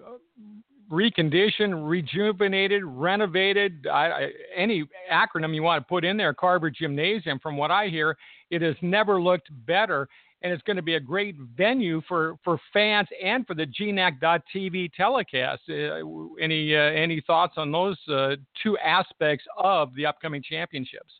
reconditioned, 0.90 1.88
rejuvenated, 1.88 2.82
renovated, 2.84 3.86
I, 3.86 4.06
I, 4.06 4.30
any 4.56 4.84
acronym 5.10 5.54
you 5.54 5.62
want 5.62 5.82
to 5.82 5.88
put 5.88 6.04
in 6.04 6.16
there, 6.16 6.34
Carver 6.34 6.70
Gymnasium. 6.70 7.38
From 7.38 7.56
what 7.56 7.70
I 7.70 7.88
hear, 7.88 8.16
it 8.50 8.60
has 8.62 8.74
never 8.82 9.22
looked 9.22 9.48
better, 9.66 10.08
and 10.42 10.52
it's 10.52 10.62
going 10.64 10.76
to 10.76 10.82
be 10.82 10.96
a 10.96 11.00
great 11.00 11.36
venue 11.56 12.02
for, 12.08 12.36
for 12.42 12.58
fans 12.72 13.08
and 13.22 13.46
for 13.46 13.54
the 13.54 13.66
GNAC.TV 13.66 14.92
telecast. 14.94 15.62
Uh, 15.68 16.34
any 16.40 16.74
uh, 16.74 16.80
any 16.80 17.22
thoughts 17.24 17.54
on 17.56 17.70
those 17.70 17.96
uh, 18.08 18.36
two 18.62 18.76
aspects 18.78 19.44
of 19.56 19.94
the 19.94 20.06
upcoming 20.06 20.42
championships? 20.42 21.12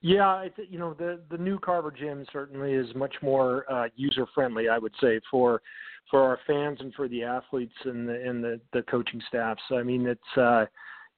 Yeah, 0.00 0.46
you 0.68 0.78
know 0.78 0.94
the 0.94 1.20
the 1.30 1.38
new 1.38 1.58
Carver 1.58 1.90
Gym 1.90 2.26
certainly 2.32 2.72
is 2.72 2.94
much 2.94 3.14
more 3.22 3.64
uh, 3.72 3.88
user 3.96 4.26
friendly. 4.34 4.68
I 4.68 4.78
would 4.78 4.92
say 5.00 5.20
for 5.30 5.62
for 6.10 6.22
our 6.22 6.38
fans 6.46 6.78
and 6.80 6.94
for 6.94 7.08
the 7.08 7.22
athletes 7.22 7.74
and 7.84 8.08
the 8.08 8.28
and 8.28 8.42
the, 8.42 8.60
the 8.72 8.82
coaching 8.82 9.22
staffs. 9.28 9.62
I 9.70 9.82
mean, 9.82 10.06
it's 10.06 10.38
uh, 10.38 10.66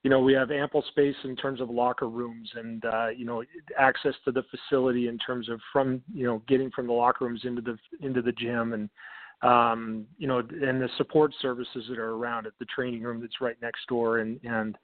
you 0.03 0.09
know 0.09 0.19
we 0.19 0.33
have 0.33 0.51
ample 0.51 0.83
space 0.89 1.15
in 1.23 1.35
terms 1.35 1.61
of 1.61 1.69
locker 1.69 2.07
rooms 2.07 2.49
and 2.55 2.83
uh, 2.85 3.09
you 3.09 3.25
know 3.25 3.43
access 3.77 4.13
to 4.25 4.31
the 4.31 4.43
facility 4.43 5.07
in 5.07 5.17
terms 5.17 5.49
of 5.49 5.59
from 5.73 6.01
you 6.13 6.25
know 6.25 6.41
getting 6.47 6.71
from 6.71 6.87
the 6.87 6.93
locker 6.93 7.25
rooms 7.25 7.41
into 7.43 7.61
the 7.61 7.77
into 8.01 8.21
the 8.21 8.31
gym 8.31 8.73
and 8.73 8.89
um, 9.41 10.05
you 10.17 10.27
know 10.27 10.39
and 10.39 10.81
the 10.81 10.89
support 10.97 11.33
services 11.41 11.85
that 11.89 11.99
are 11.99 12.15
around 12.15 12.45
it, 12.45 12.53
the 12.59 12.65
training 12.65 13.03
room 13.03 13.21
that's 13.21 13.41
right 13.41 13.57
next 13.61 13.87
door 13.87 14.19
and 14.19 14.39
and 14.43 14.77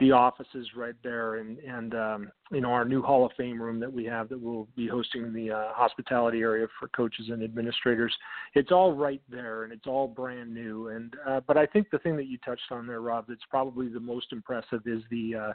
the 0.00 0.10
offices 0.10 0.66
right 0.74 0.94
there 1.04 1.36
and 1.36 1.58
and 1.58 1.94
um, 1.94 2.32
you 2.50 2.60
know 2.60 2.70
our 2.70 2.84
new 2.84 3.02
Hall 3.02 3.24
of 3.24 3.32
Fame 3.36 3.60
room 3.60 3.78
that 3.78 3.92
we 3.92 4.04
have 4.06 4.28
that 4.30 4.40
we'll 4.40 4.66
be 4.74 4.88
hosting 4.88 5.32
the 5.32 5.50
uh, 5.50 5.72
hospitality 5.72 6.40
area 6.40 6.66
for 6.78 6.88
coaches 6.88 7.26
and 7.28 7.42
administrators. 7.42 8.12
It's 8.54 8.72
all 8.72 8.94
right 8.94 9.22
there 9.28 9.64
and 9.64 9.72
it's 9.72 9.86
all 9.86 10.08
brand 10.08 10.52
new. 10.52 10.88
And 10.88 11.14
uh, 11.28 11.40
but 11.46 11.56
I 11.56 11.66
think 11.66 11.90
the 11.90 11.98
thing 11.98 12.16
that 12.16 12.26
you 12.26 12.38
touched 12.38 12.72
on 12.72 12.86
there, 12.86 13.02
Rob, 13.02 13.26
that's 13.28 13.40
probably 13.50 13.88
the 13.88 14.00
most 14.00 14.32
impressive 14.32 14.80
is 14.86 15.02
the 15.10 15.34
uh, 15.34 15.52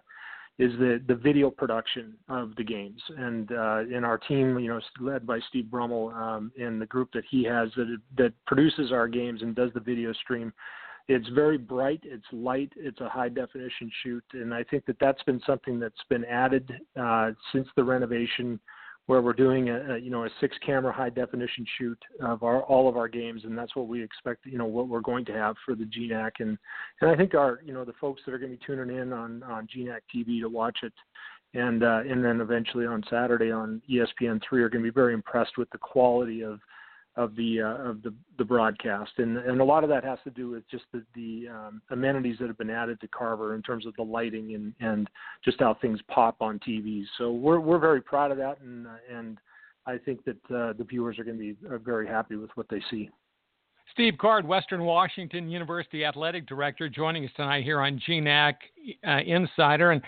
is 0.58 0.72
the 0.80 1.02
the 1.08 1.16
video 1.16 1.50
production 1.50 2.14
of 2.30 2.56
the 2.56 2.64
games 2.64 3.02
and 3.18 3.52
uh 3.52 3.80
in 3.94 4.06
our 4.06 4.18
team 4.18 4.58
you 4.58 4.70
know 4.70 4.80
led 5.02 5.28
by 5.28 5.38
Steve 5.50 5.66
Brummel 5.66 6.14
um 6.16 6.50
in 6.56 6.80
the 6.80 6.86
group 6.86 7.10
that 7.14 7.26
he 7.30 7.44
has 7.44 7.70
that 7.76 7.98
that 8.18 8.34
produces 8.48 8.94
our 8.94 9.10
games 9.10 9.42
and 9.42 9.54
does 9.54 9.72
the 9.74 9.82
video 9.82 10.14
stream 10.14 10.54
it's 11.08 11.28
very 11.30 11.58
bright, 11.58 12.02
it's 12.04 12.26
light, 12.32 12.72
it's 12.76 13.00
a 13.02 13.10
high 13.10 13.30
definition 13.30 13.92
shoot, 14.04 14.24
and 14.34 14.54
I 14.54 14.64
think 14.64 14.86
that 14.86 14.98
that's 15.00 15.22
been 15.24 15.42
something 15.46 15.80
that's 15.80 16.04
been 16.10 16.26
added 16.26 16.72
uh, 17.00 17.32
since 17.52 17.68
the 17.76 17.84
renovation, 17.84 18.60
where 19.06 19.22
we're 19.22 19.34
doing 19.34 19.70
a, 19.70 19.94
a 19.94 19.98
you 20.00 20.10
know 20.10 20.26
a 20.26 20.30
six 20.42 20.58
camera 20.66 20.92
high 20.92 21.12
definition 21.12 21.64
shoot 21.78 22.00
of 22.22 22.42
our 22.42 22.64
all 22.64 22.90
of 22.90 22.98
our 22.98 23.08
games, 23.08 23.44
and 23.44 23.56
that's 23.56 23.76
what 23.76 23.88
we 23.88 24.04
expect 24.04 24.46
you 24.46 24.58
know 24.58 24.66
what 24.66 24.88
we're 24.88 25.00
going 25.00 25.26
to 25.26 25.34
have 25.34 25.56
for 25.64 25.76
the 25.76 25.86
GNAC, 25.86 26.32
and 26.40 26.58
and 27.02 27.12
I 27.12 27.16
think 27.16 27.36
our 27.36 27.60
you 27.64 27.74
know 27.74 27.86
the 27.86 27.94
folks 28.02 28.22
that 28.26 28.34
are 28.34 28.40
going 28.40 28.52
to 28.52 28.58
be 28.58 28.66
tuning 28.66 28.98
in 28.98 29.14
on 29.14 29.44
on 29.44 29.68
GNAC 29.68 30.00
TV 30.14 30.42
to 30.42 30.50
watch 30.50 30.80
it 30.82 30.94
and 31.56 31.84
uh, 31.84 32.02
and 32.08 32.24
then 32.24 32.42
eventually 32.42 32.86
on 32.86 33.04
Saturday 33.10 33.52
on 33.52 33.82
ESPN 33.90 34.42
three 34.48 34.62
are 34.62 34.70
going 34.70 34.84
to 34.84 34.92
be 34.92 34.94
very 34.94 35.14
impressed 35.14 35.58
with 35.58 35.70
the 35.70 35.78
quality 35.78 36.44
of 36.44 36.60
of 37.18 37.36
the 37.36 37.62
uh, 37.62 37.90
of 37.90 38.02
the 38.04 38.14
the 38.38 38.44
broadcast, 38.44 39.12
and 39.18 39.38
and 39.38 39.62
a 39.62 39.64
lot 39.64 39.84
of 39.84 39.90
that 39.90 40.04
has 40.04 40.20
to 40.26 40.30
do 40.30 40.50
with 40.50 40.68
just 40.70 40.84
the 40.92 41.04
the 41.16 41.48
um, 41.50 41.82
amenities 41.92 42.38
that 42.40 42.48
have 42.48 42.58
been 42.58 42.70
added 42.70 43.00
to 43.02 43.08
Carver 43.08 43.56
in 43.56 43.62
terms 43.62 43.86
of 43.86 43.96
the 43.96 44.04
lighting 44.04 44.54
and 44.54 44.74
and 44.80 45.10
just 45.44 45.60
how 45.60 45.76
things 45.82 46.00
pop 46.10 46.36
on 46.42 46.60
TVs. 46.60 47.06
So 47.18 47.32
we're 47.32 47.60
we're 47.60 47.80
very 47.80 48.02
proud 48.02 48.32
of 48.32 48.38
that, 48.38 48.60
and 48.62 48.88
uh, 48.88 48.90
and 49.12 49.38
I 49.86 49.98
think 49.98 50.26
that 50.26 50.36
uh, 50.54 50.74
the 50.74 50.86
viewers 50.88 51.18
are 51.18 51.24
going 51.24 51.38
to 51.38 51.54
be 51.54 51.56
uh, 51.70 51.78
very 51.78 52.08
happy 52.08 52.36
with 52.36 52.50
what 52.56 52.68
they 52.70 52.82
see. 52.92 53.10
Steve 53.94 54.16
Card, 54.20 54.46
Western 54.46 54.84
Washington 54.84 55.50
University 55.50 56.04
Athletic 56.04 56.48
Director, 56.48 56.90
joining 56.90 57.24
us 57.24 57.32
tonight 57.36 57.64
here 57.64 57.80
on 57.80 58.02
GNAC 58.08 58.56
uh, 59.08 59.20
Insider, 59.26 59.92
and 59.92 60.02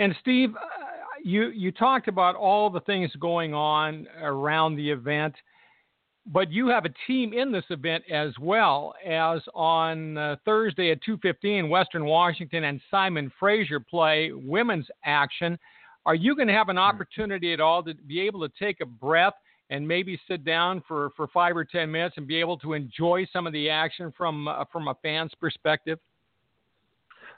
and 0.00 0.16
Steve, 0.20 0.56
uh, 0.56 0.84
you 1.22 1.50
you 1.50 1.70
talked 1.70 2.08
about 2.08 2.34
all 2.34 2.70
the 2.70 2.80
things 2.80 3.12
going 3.20 3.54
on 3.54 4.08
around 4.20 4.74
the 4.74 4.90
event 4.90 5.34
but 6.26 6.50
you 6.50 6.68
have 6.68 6.84
a 6.84 6.94
team 7.06 7.32
in 7.32 7.52
this 7.52 7.64
event 7.70 8.04
as 8.10 8.32
well 8.40 8.94
as 9.06 9.40
on 9.54 10.16
uh, 10.16 10.36
Thursday 10.44 10.90
at 10.90 11.02
2:15 11.02 11.68
Western 11.68 12.04
Washington 12.04 12.64
and 12.64 12.80
Simon 12.90 13.30
Fraser 13.38 13.80
play 13.80 14.32
women's 14.32 14.86
action. 15.04 15.58
Are 16.06 16.14
you 16.14 16.34
going 16.34 16.48
to 16.48 16.54
have 16.54 16.68
an 16.68 16.76
mm-hmm. 16.76 16.84
opportunity 16.84 17.52
at 17.52 17.60
all 17.60 17.82
to 17.82 17.94
be 17.94 18.20
able 18.20 18.40
to 18.46 18.52
take 18.58 18.80
a 18.80 18.86
breath 18.86 19.34
and 19.70 19.86
maybe 19.86 20.20
sit 20.28 20.44
down 20.44 20.82
for, 20.86 21.10
for 21.16 21.26
five 21.28 21.56
or 21.56 21.64
ten 21.64 21.90
minutes 21.90 22.16
and 22.16 22.26
be 22.26 22.38
able 22.38 22.58
to 22.58 22.74
enjoy 22.74 23.26
some 23.32 23.46
of 23.46 23.52
the 23.52 23.70
action 23.70 24.12
from 24.16 24.48
uh, 24.48 24.64
from 24.72 24.88
a 24.88 24.94
fan's 25.02 25.32
perspective? 25.40 25.98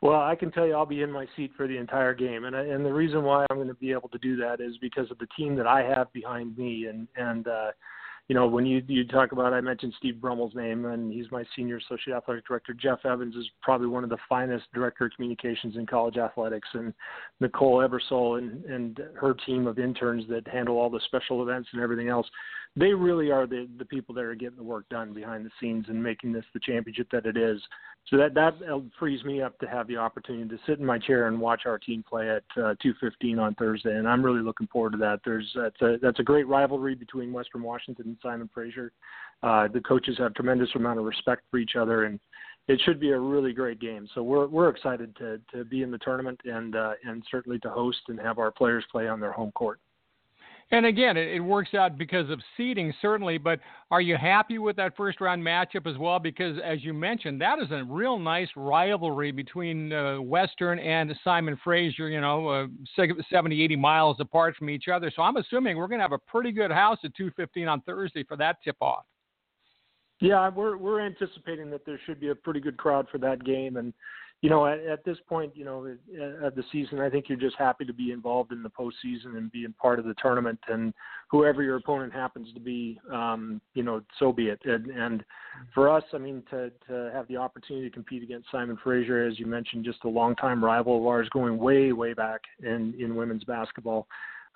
Well, 0.03 0.21
I 0.21 0.35
can 0.37 0.53
tell 0.53 0.67
you, 0.67 0.75
I'll 0.75 0.87
be 0.87 1.03
in 1.03 1.11
my 1.11 1.27
seat 1.37 1.53
for 1.57 1.67
the 1.67 1.77
entire 1.77 2.15
game, 2.15 2.45
and 2.45 2.55
I, 2.55 2.65
and 2.65 2.85
the 2.85 2.93
reason 2.93 3.23
why 3.23 3.47
I'm 3.51 3.57
going 3.57 3.69
to 3.69 3.75
be 3.75 3.93
able 3.93 4.11
to 4.11 4.19
do 4.19 4.37
that 4.37 4.61
is 4.61 4.77
because 4.79 5.11
of 5.11 5.19
the 5.19 5.27
team 5.37 5.57
that 5.57 5.67
I 5.67 5.83
have 5.83 6.13
behind 6.13 6.57
me, 6.57 6.87
and 6.87 7.09
and 7.17 7.49
uh, 7.49 7.71
you 8.29 8.35
know, 8.35 8.47
when 8.49 8.67
you 8.67 8.83
you 8.89 9.07
talk 9.07 9.31
about, 9.31 9.53
I 9.53 9.61
mentioned 9.61 9.95
Steve 9.99 10.17
Brummel's 10.21 10.55
name, 10.55 10.85
and 10.87 11.13
he's 11.13 11.31
my 11.31 11.45
senior 11.55 11.77
associate 11.77 12.17
athletic 12.17 12.47
director. 12.47 12.75
Jeff 12.75 13.05
Evans 13.05 13.37
is 13.37 13.49
probably 13.63 13.87
one 13.87 14.03
of 14.03 14.11
the 14.11 14.19
finest 14.29 14.65
director 14.75 15.07
of 15.07 15.13
communications 15.15 15.77
in 15.77 15.87
college 15.87 16.17
athletics, 16.17 16.69
and 16.75 16.93
Nicole 17.41 17.79
Ebersol 17.79 18.39
and 18.39 18.65
and 18.65 19.01
her 19.15 19.35
team 19.47 19.69
of 19.69 19.79
interns 19.79 20.25
that 20.29 20.47
handle 20.49 20.77
all 20.77 20.91
the 20.91 21.01
special 21.05 21.43
events 21.43 21.69
and 21.73 21.81
everything 21.81 22.09
else. 22.09 22.27
They 22.79 22.93
really 22.93 23.31
are 23.31 23.47
the 23.47 23.69
the 23.79 23.85
people 23.85 24.15
that 24.17 24.25
are 24.25 24.35
getting 24.35 24.57
the 24.57 24.63
work 24.63 24.89
done 24.91 25.15
behind 25.15 25.47
the 25.47 25.51
scenes 25.61 25.87
and 25.89 26.03
making 26.03 26.33
this 26.33 26.45
the 26.53 26.61
championship 26.61 27.09
that 27.11 27.25
it 27.25 27.37
is. 27.37 27.61
So 28.09 28.17
that 28.19 28.35
that 28.35 28.55
frees 28.99 29.25
me 29.25 29.41
up 29.41 29.59
to 29.61 29.67
have 29.67 29.89
the 29.89 29.97
opportunity 29.97 30.49
to 30.49 30.59
sit 30.67 30.79
in 30.79 30.85
my 30.85 30.99
chair 30.99 31.27
and 31.27 31.41
watch 31.41 31.63
our 31.65 31.79
team 31.79 32.05
play 32.09 32.29
at 32.29 32.45
uh, 32.57 32.75
2:15 32.85 33.41
on 33.41 33.55
Thursday, 33.55 33.97
and 33.97 34.07
I'm 34.07 34.23
really 34.23 34.43
looking 34.43 34.67
forward 34.69 34.93
to 34.93 34.99
that. 34.99 35.21
There's 35.25 35.51
that's 35.57 35.81
a 35.81 35.97
that's 36.03 36.21
a 36.21 36.23
great 36.23 36.47
rivalry 36.47 36.95
between 36.95 37.33
Western 37.33 37.63
Washington 37.63 38.09
and 38.09 38.17
Simon 38.23 38.51
Fraser. 38.53 38.93
Uh, 39.43 39.69
the 39.69 39.81
coaches 39.81 40.17
have 40.19 40.35
tremendous 40.35 40.71
amount 40.75 40.99
of 40.99 41.05
respect 41.05 41.43
for 41.51 41.59
each 41.59 41.77
other, 41.77 42.05
and 42.05 42.21
it 42.69 42.81
should 42.85 42.99
be 42.99 43.11
a 43.11 43.19
really 43.19 43.53
great 43.53 43.81
game. 43.81 44.09
So 44.15 44.23
we're 44.23 44.47
we're 44.47 44.69
excited 44.69 45.17
to 45.17 45.41
to 45.53 45.65
be 45.65 45.83
in 45.83 45.91
the 45.91 45.99
tournament 45.99 46.41
and 46.45 46.77
uh, 46.77 46.93
and 47.05 47.23
certainly 47.31 47.59
to 47.61 47.71
host 47.71 48.01
and 48.09 48.21
have 48.21 48.39
our 48.39 48.51
players 48.51 48.85
play 48.93 49.09
on 49.09 49.21
their 49.21 49.33
home 49.33 49.53
court. 49.53 49.81
And 50.73 50.85
again, 50.85 51.17
it, 51.17 51.29
it, 51.29 51.41
works 51.41 51.75
out 51.75 51.97
because 51.97 52.29
of 52.29 52.41
seeding, 52.57 52.93
certainly. 53.01 53.39
But 53.39 53.61
are 53.93 54.01
you 54.01 54.17
happy 54.17 54.59
with 54.59 54.75
that 54.77 54.97
first 54.97 55.21
round 55.21 55.41
matchup 55.41 55.87
as 55.87 55.97
well? 55.97 56.19
Because, 56.19 56.59
as 56.65 56.83
you 56.83 56.93
mentioned, 56.93 57.41
that 57.41 57.61
is 57.61 57.71
a 57.71 57.85
real 57.85 58.19
nice 58.19 58.49
rivalry 58.57 59.31
between 59.31 59.93
uh, 59.93 60.17
Western 60.21 60.81
and 60.81 61.15
Simon 61.23 61.59
Fraser, 61.63 62.09
you 62.09 62.21
know, 62.21 62.49
uh, 62.49 62.67
70, 63.31 63.63
80 63.63 63.77
miles 63.77 64.17
apart 64.19 64.57
from 64.57 64.69
each 64.69 64.89
other. 64.89 65.13
So 65.15 65.23
I'm 65.23 65.37
assuming 65.37 65.77
we're 65.77 65.87
going 65.87 66.01
to 66.01 66.05
have 66.05 66.13
a 66.13 66.19
pretty 66.19 66.51
good 66.51 66.73
house 66.73 66.99
at 67.05 67.15
215 67.15 67.69
on 67.69 67.81
Thursday 67.83 68.25
for 68.25 68.37
that 68.37 68.57
tip 68.65 68.77
off. 68.81 69.05
Yeah, 70.21 70.49
we're 70.49 70.79
we're 70.79 71.03
anticipating 71.03 71.71
that 71.71 71.85
there 71.85 72.01
should 72.07 72.21
be 72.21 72.31
a 72.31 72.35
pretty 72.35 72.59
good 72.59 72.79
crowd 72.79 73.07
for 73.13 73.19
that 73.19 73.45
game, 73.45 73.77
and 73.77 73.93
you 74.47 74.51
know, 74.51 74.65
at, 74.65 74.79
at 74.79 75.05
this 75.05 75.19
point, 75.29 75.51
you 75.57 75.65
know, 75.65 75.85
of 76.41 76.55
the 76.55 76.63
season, 76.71 77.01
I 77.01 77.11
think 77.11 77.29
you're 77.29 77.37
just 77.37 77.57
happy 77.59 77.85
to 77.85 77.93
be 77.93 78.13
involved 78.13 78.53
in 78.53 78.63
the 78.63 78.71
postseason 78.71 79.37
and 79.37 79.51
being 79.51 79.75
part 79.77 79.99
of 79.99 80.05
the 80.05 80.15
tournament. 80.23 80.61
And 80.69 80.95
whoever 81.33 81.65
your 81.65 81.75
opponent 81.75 82.13
happens 82.13 82.55
to 82.55 82.61
be, 82.61 83.01
um, 83.13 83.61
you 83.75 83.83
know, 83.83 84.03
so 84.21 84.33
be 84.33 84.47
it. 84.47 84.61
And, 84.65 84.87
and 84.87 85.25
for 85.75 85.89
us, 85.89 86.05
I 86.15 86.19
mean, 86.19 86.45
to 86.51 86.71
to 86.87 87.11
have 87.13 87.27
the 87.27 87.37
opportunity 87.39 87.89
to 87.89 87.93
compete 87.93 88.23
against 88.23 88.49
Simon 88.53 88.79
Fraser, 88.85 89.27
as 89.27 89.37
you 89.37 89.47
mentioned, 89.47 89.85
just 89.85 90.05
a 90.05 90.09
longtime 90.09 90.65
rival 90.65 90.97
of 90.99 91.07
ours, 91.09 91.29
going 91.33 91.59
way 91.59 91.91
way 91.91 92.15
back 92.15 92.43
in 92.63 92.95
in 93.01 93.17
women's 93.17 93.43
basketball. 93.43 94.07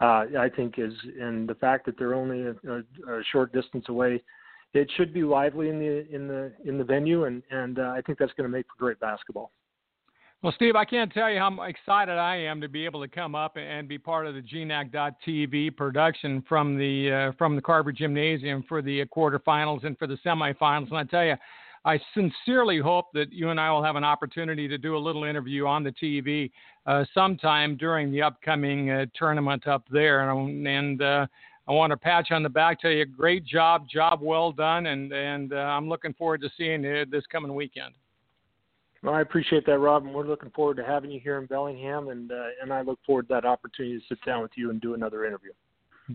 Uh, 0.01 0.27
I 0.39 0.49
think 0.55 0.75
is 0.79 0.95
and 1.21 1.49
the 1.49 1.57
fact 1.57 1.85
that 1.87 1.99
they're 1.99 2.15
only 2.15 2.43
a, 2.43 2.55
a, 2.71 3.19
a 3.19 3.25
short 3.33 3.53
distance 3.53 3.87
away 3.89 4.23
it 4.73 4.89
should 4.97 5.13
be 5.13 5.25
lively 5.25 5.69
in 5.69 5.81
the 5.81 6.15
in 6.15 6.29
the 6.29 6.53
in 6.65 6.79
the 6.79 6.85
venue, 6.85 7.25
and 7.25 7.43
and 7.51 7.81
uh, 7.81 7.93
I 7.97 8.03
think 8.03 8.19
that's 8.19 8.33
going 8.35 8.49
to 8.49 8.57
make 8.57 8.67
for 8.67 8.79
great 8.79 9.01
basketball. 9.01 9.51
Well, 10.43 10.55
Steve, 10.57 10.75
I 10.75 10.87
can't 10.87 11.13
tell 11.13 11.31
you 11.31 11.39
how 11.39 11.61
excited 11.65 12.17
I 12.17 12.37
am 12.37 12.63
to 12.63 12.69
be 12.69 12.87
able 12.87 13.03
to 13.03 13.09
come 13.09 13.35
up 13.35 13.59
and 13.59 13.87
be 13.87 13.99
part 13.99 14.27
of 14.27 14.35
the 14.35 14.41
GNAC.TV 14.41 15.77
production 15.77 16.43
from 16.49 16.79
the 16.79 17.13
uh, 17.13 17.33
from 17.37 17.57
the 17.57 17.61
Carver 17.61 17.93
Gymnasium 17.93 18.65
for 18.67 18.81
the 18.81 19.05
quarterfinals 19.15 19.85
and 19.85 19.99
for 19.99 20.07
the 20.07 20.17
semifinals. 20.25 20.89
And 20.89 20.97
I 20.97 21.05
tell 21.05 21.27
you, 21.27 21.35
I 21.85 22.01
sincerely 22.15 22.79
hope 22.79 23.13
that 23.13 23.31
you 23.31 23.51
and 23.51 23.61
I 23.61 23.71
will 23.71 23.83
have 23.83 23.97
an 23.97 24.05
opportunity 24.05 24.67
to 24.67 24.79
do 24.79 24.97
a 24.97 24.99
little 24.99 25.25
interview 25.25 25.67
on 25.67 25.85
the 25.85 25.93
TV 25.93 26.51
uh, 26.87 27.05
sometime 27.13 27.77
during 27.77 28.11
the 28.11 28.23
upcoming 28.23 28.89
uh, 28.89 29.07
tournament 29.15 29.67
up 29.67 29.85
there. 29.91 30.31
And, 30.31 30.67
and 30.67 31.03
uh, 31.03 31.27
I 31.69 31.73
want 31.73 31.91
to 31.91 31.99
patch 31.99 32.31
on 32.31 32.43
the 32.43 32.49
back, 32.49 32.81
tell 32.81 32.91
you, 32.91 33.05
great 33.05 33.45
job, 33.45 33.87
job 33.87 34.21
well 34.23 34.53
done, 34.53 34.87
and 34.87 35.13
and 35.13 35.53
uh, 35.53 35.57
I'm 35.57 35.87
looking 35.87 36.15
forward 36.15 36.41
to 36.41 36.51
seeing 36.57 36.83
you 36.83 37.05
this 37.05 37.27
coming 37.31 37.55
weekend. 37.55 37.93
Well, 39.03 39.15
I 39.15 39.23
appreciate 39.23 39.65
that, 39.67 39.79
Rob, 39.79 40.05
and 40.05 40.15
we're 40.15 40.27
looking 40.27 40.51
forward 40.51 40.77
to 40.77 40.85
having 40.85 41.11
you 41.11 41.21
here 41.21 41.39
in 41.39 41.47
Bellingham, 41.47 42.09
and 42.09 42.31
uh, 42.31 42.49
and 42.61 42.73
I 42.73 42.83
look 42.83 42.99
forward 43.07 43.29
to 43.29 43.35
that 43.35 43.47
opportunity 43.47 43.99
to 43.99 44.05
sit 44.09 44.19
down 44.27 44.43
with 44.43 44.51
you 44.57 44.71
and 44.71 44.81
do 44.81 44.95
another 44.95 45.25
interview. 45.25 45.53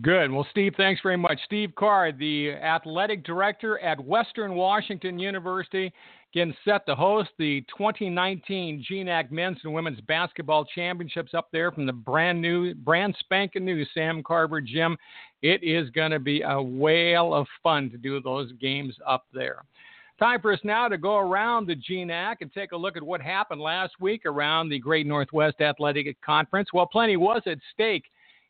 Good. 0.02 0.30
Well, 0.30 0.46
Steve, 0.50 0.74
thanks 0.76 1.00
very 1.02 1.16
much. 1.16 1.38
Steve 1.46 1.72
Card, 1.76 2.18
the 2.18 2.52
athletic 2.52 3.24
director 3.24 3.78
at 3.78 3.98
Western 3.98 4.54
Washington 4.54 5.18
University, 5.18 5.90
getting 6.34 6.54
set 6.66 6.84
to 6.86 6.94
host 6.94 7.30
the 7.38 7.62
2019 7.76 8.84
GNAC 8.88 9.30
Men's 9.30 9.58
and 9.64 9.72
Women's 9.72 10.00
Basketball 10.02 10.66
Championships 10.66 11.32
up 11.32 11.48
there 11.50 11.72
from 11.72 11.86
the 11.86 11.92
brand 11.94 12.42
new, 12.42 12.74
brand 12.74 13.16
spanking 13.20 13.64
new 13.64 13.86
Sam 13.94 14.22
Carver 14.22 14.60
Gym. 14.60 14.98
It 15.40 15.62
is 15.64 15.88
going 15.90 16.10
to 16.10 16.18
be 16.18 16.42
a 16.42 16.60
whale 16.60 17.32
of 17.32 17.46
fun 17.62 17.88
to 17.90 17.96
do 17.96 18.20
those 18.20 18.52
games 18.60 18.94
up 19.06 19.24
there. 19.32 19.62
Time 20.18 20.40
for 20.40 20.50
us 20.50 20.60
now 20.64 20.88
to 20.88 20.96
go 20.96 21.18
around 21.18 21.66
the 21.66 21.76
GNAC 21.76 22.36
and 22.40 22.50
take 22.50 22.72
a 22.72 22.76
look 22.76 22.96
at 22.96 23.02
what 23.02 23.20
happened 23.20 23.60
last 23.60 23.92
week 24.00 24.24
around 24.24 24.70
the 24.70 24.78
Great 24.78 25.06
Northwest 25.06 25.60
Athletic 25.60 26.18
Conference. 26.22 26.70
Well, 26.72 26.86
plenty 26.86 27.18
was 27.18 27.42
at 27.44 27.58
stake 27.74 28.04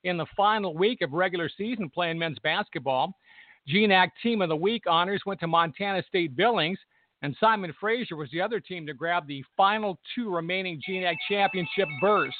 in 0.04 0.16
the 0.16 0.26
final 0.36 0.76
week 0.76 1.02
of 1.02 1.12
regular 1.12 1.50
season 1.56 1.90
playing 1.90 2.20
men's 2.20 2.38
basketball. 2.38 3.12
GNAC 3.68 4.10
Team 4.22 4.42
of 4.42 4.48
the 4.48 4.54
Week 4.54 4.84
honors 4.88 5.22
went 5.26 5.40
to 5.40 5.48
Montana 5.48 6.04
State 6.06 6.36
Billings, 6.36 6.78
and 7.22 7.34
Simon 7.40 7.74
Fraser 7.80 8.14
was 8.14 8.30
the 8.30 8.40
other 8.40 8.60
team 8.60 8.86
to 8.86 8.94
grab 8.94 9.26
the 9.26 9.42
final 9.56 9.98
two 10.14 10.32
remaining 10.32 10.80
GNAC 10.88 11.16
championship 11.28 11.88
berths. 12.00 12.36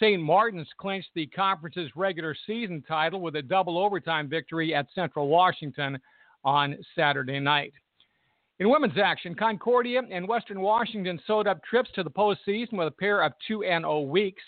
St. 0.00 0.22
Martin's 0.22 0.68
clinched 0.78 1.10
the 1.14 1.26
conference's 1.26 1.90
regular 1.94 2.34
season 2.46 2.82
title 2.88 3.20
with 3.20 3.36
a 3.36 3.42
double 3.42 3.76
overtime 3.76 4.30
victory 4.30 4.74
at 4.74 4.86
Central 4.94 5.28
Washington 5.28 5.98
on 6.42 6.78
Saturday 6.94 7.38
night. 7.38 7.74
In 8.58 8.70
women's 8.70 8.96
action, 8.96 9.34
Concordia 9.34 10.00
and 10.10 10.26
Western 10.26 10.62
Washington 10.62 11.20
sewed 11.26 11.46
up 11.46 11.62
trips 11.62 11.90
to 11.94 12.02
the 12.02 12.10
postseason 12.10 12.72
with 12.72 12.88
a 12.88 12.92
pair 12.92 13.22
of 13.22 13.32
2 13.46 13.60
0 13.60 14.00
weeks. 14.02 14.42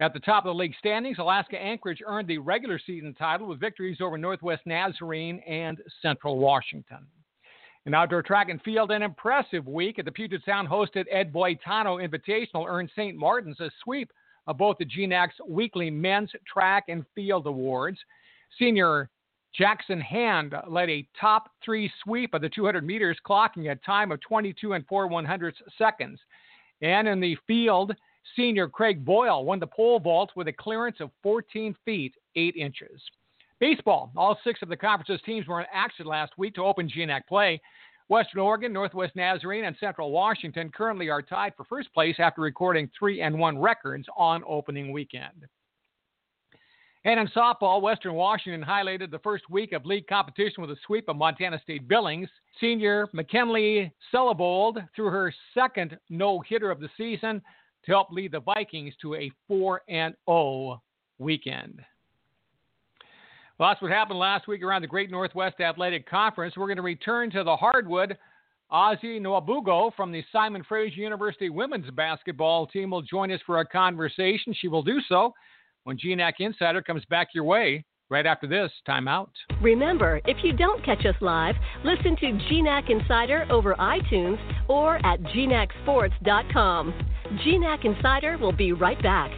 At 0.00 0.12
the 0.12 0.20
top 0.20 0.44
of 0.44 0.50
the 0.50 0.58
league 0.58 0.74
standings, 0.78 1.18
Alaska 1.18 1.56
Anchorage 1.56 2.02
earned 2.04 2.28
the 2.28 2.38
regular 2.38 2.78
season 2.78 3.14
title 3.14 3.46
with 3.46 3.60
victories 3.60 4.00
over 4.02 4.18
Northwest 4.18 4.62
Nazarene 4.66 5.38
and 5.46 5.78
Central 6.02 6.38
Washington. 6.38 7.06
In 7.86 7.94
outdoor 7.94 8.22
track 8.22 8.48
and 8.48 8.60
field, 8.62 8.90
an 8.90 9.02
impressive 9.02 9.66
week 9.66 9.98
at 9.98 10.04
the 10.04 10.12
Puget 10.12 10.44
Sound 10.44 10.68
hosted 10.68 11.06
Ed 11.10 11.32
Boitano 11.32 12.06
Invitational 12.06 12.68
earned 12.68 12.90
St. 12.94 13.16
Martin's 13.16 13.60
a 13.60 13.70
sweep 13.82 14.10
of 14.46 14.58
both 14.58 14.76
the 14.78 14.84
GNAC's 14.84 15.40
weekly 15.48 15.88
men's 15.88 16.30
track 16.46 16.84
and 16.88 17.04
field 17.14 17.46
awards. 17.46 17.98
Senior 18.58 19.08
Jackson 19.56 20.00
Hand 20.00 20.54
led 20.66 20.88
a 20.88 21.06
top 21.20 21.50
three 21.64 21.90
sweep 22.02 22.32
of 22.34 22.40
the 22.40 22.48
200 22.48 22.84
meters, 22.84 23.18
clocking 23.26 23.70
a 23.70 23.76
time 23.76 24.10
of 24.10 24.20
22 24.20 24.72
and 24.72 24.86
4 24.86 25.06
one 25.08 25.24
hundredths 25.24 25.60
seconds. 25.76 26.18
And 26.80 27.06
in 27.06 27.20
the 27.20 27.36
field, 27.46 27.94
senior 28.34 28.68
Craig 28.68 29.04
Boyle 29.04 29.44
won 29.44 29.60
the 29.60 29.66
pole 29.66 30.00
vault 30.00 30.30
with 30.34 30.48
a 30.48 30.52
clearance 30.52 30.96
of 31.00 31.10
14 31.22 31.76
feet 31.84 32.14
8 32.34 32.56
inches. 32.56 33.00
Baseball, 33.60 34.10
all 34.16 34.38
six 34.42 34.60
of 34.62 34.68
the 34.68 34.76
conference's 34.76 35.24
teams 35.24 35.46
were 35.46 35.60
in 35.60 35.66
action 35.72 36.06
last 36.06 36.32
week 36.36 36.54
to 36.54 36.62
open 36.64 36.88
GNAC 36.88 37.26
play. 37.28 37.60
Western 38.08 38.40
Oregon, 38.40 38.72
Northwest 38.72 39.14
Nazarene, 39.14 39.64
and 39.64 39.76
Central 39.78 40.10
Washington 40.10 40.70
currently 40.74 41.08
are 41.08 41.22
tied 41.22 41.54
for 41.56 41.64
first 41.64 41.92
place 41.94 42.16
after 42.18 42.40
recording 42.40 42.90
3 42.98 43.20
and 43.20 43.38
1 43.38 43.58
records 43.58 44.06
on 44.16 44.42
opening 44.46 44.92
weekend. 44.92 45.46
And 47.04 47.18
in 47.18 47.26
softball, 47.28 47.82
Western 47.82 48.14
Washington 48.14 48.62
highlighted 48.62 49.10
the 49.10 49.18
first 49.18 49.50
week 49.50 49.72
of 49.72 49.84
league 49.84 50.06
competition 50.06 50.60
with 50.60 50.70
a 50.70 50.76
sweep 50.86 51.08
of 51.08 51.16
Montana 51.16 51.60
State 51.62 51.88
Billings. 51.88 52.28
Senior 52.60 53.08
McKinley 53.12 53.92
Celibold 54.12 54.78
threw 54.94 55.06
her 55.06 55.34
second 55.52 55.98
no 56.10 56.40
hitter 56.40 56.70
of 56.70 56.78
the 56.78 56.88
season 56.96 57.42
to 57.84 57.90
help 57.90 58.12
lead 58.12 58.30
the 58.30 58.40
Vikings 58.40 58.94
to 59.02 59.16
a 59.16 59.32
4 59.48 59.82
0 59.90 60.80
weekend. 61.18 61.80
Well, 63.58 63.70
that's 63.70 63.82
what 63.82 63.90
happened 63.90 64.20
last 64.20 64.46
week 64.46 64.62
around 64.62 64.82
the 64.82 64.88
Great 64.88 65.10
Northwest 65.10 65.60
Athletic 65.60 66.08
Conference. 66.08 66.56
We're 66.56 66.66
going 66.66 66.76
to 66.76 66.82
return 66.82 67.30
to 67.32 67.42
the 67.42 67.56
hardwood. 67.56 68.16
Ozzy 68.72 69.20
Nwabuko 69.20 69.94
from 69.94 70.12
the 70.12 70.24
Simon 70.32 70.64
Fraser 70.66 71.00
University 71.00 71.50
women's 71.50 71.90
basketball 71.90 72.66
team 72.66 72.90
will 72.90 73.02
join 73.02 73.30
us 73.32 73.40
for 73.44 73.58
a 73.58 73.66
conversation. 73.66 74.54
She 74.58 74.68
will 74.68 74.82
do 74.82 75.00
so 75.08 75.34
when 75.84 75.96
GNAC 75.98 76.34
Insider 76.38 76.82
comes 76.82 77.04
back 77.06 77.28
your 77.34 77.44
way 77.44 77.84
right 78.10 78.26
after 78.26 78.46
this 78.46 78.70
timeout. 78.86 79.30
Remember, 79.60 80.20
if 80.26 80.36
you 80.44 80.52
don't 80.52 80.84
catch 80.84 81.04
us 81.06 81.14
live, 81.20 81.54
listen 81.84 82.14
to 82.16 82.26
GNAC 82.26 82.90
Insider 82.90 83.46
over 83.50 83.74
iTunes 83.74 84.38
or 84.68 84.96
at 85.06 85.20
gnacsports.com. 85.22 86.94
GNAC 87.46 87.84
Insider 87.84 88.38
will 88.38 88.52
be 88.52 88.72
right 88.72 89.02
back. 89.02 89.30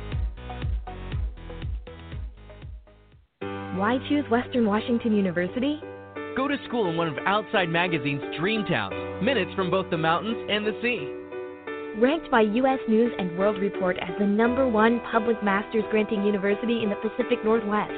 Why 3.77 3.99
choose 4.09 4.25
Western 4.31 4.67
Washington 4.67 5.15
University? 5.17 5.81
Go 6.37 6.49
to 6.49 6.57
school 6.67 6.91
in 6.91 6.97
one 6.97 7.09
of 7.09 7.19
Outside 7.27 7.69
Magazine's 7.69 8.23
dream 8.39 8.65
towns, 8.65 8.95
minutes 9.23 9.53
from 9.55 9.71
both 9.71 9.89
the 9.91 9.99
mountains 9.99 10.49
and 10.51 10.67
the 10.67 10.77
sea. 10.83 11.24
Ranked 12.01 12.29
by 12.29 12.41
U.S. 12.41 12.81
News 12.89 13.13
and 13.21 13.39
World 13.39 13.61
Report 13.61 13.97
as 14.01 14.11
the 14.19 14.27
number 14.27 14.69
one 14.69 15.01
public 15.13 15.41
master's 15.45 15.85
granting 15.93 16.25
university 16.25 16.83
in 16.83 16.91
the 16.91 16.97
Pacific 16.97 17.39
Northwest. 17.45 17.93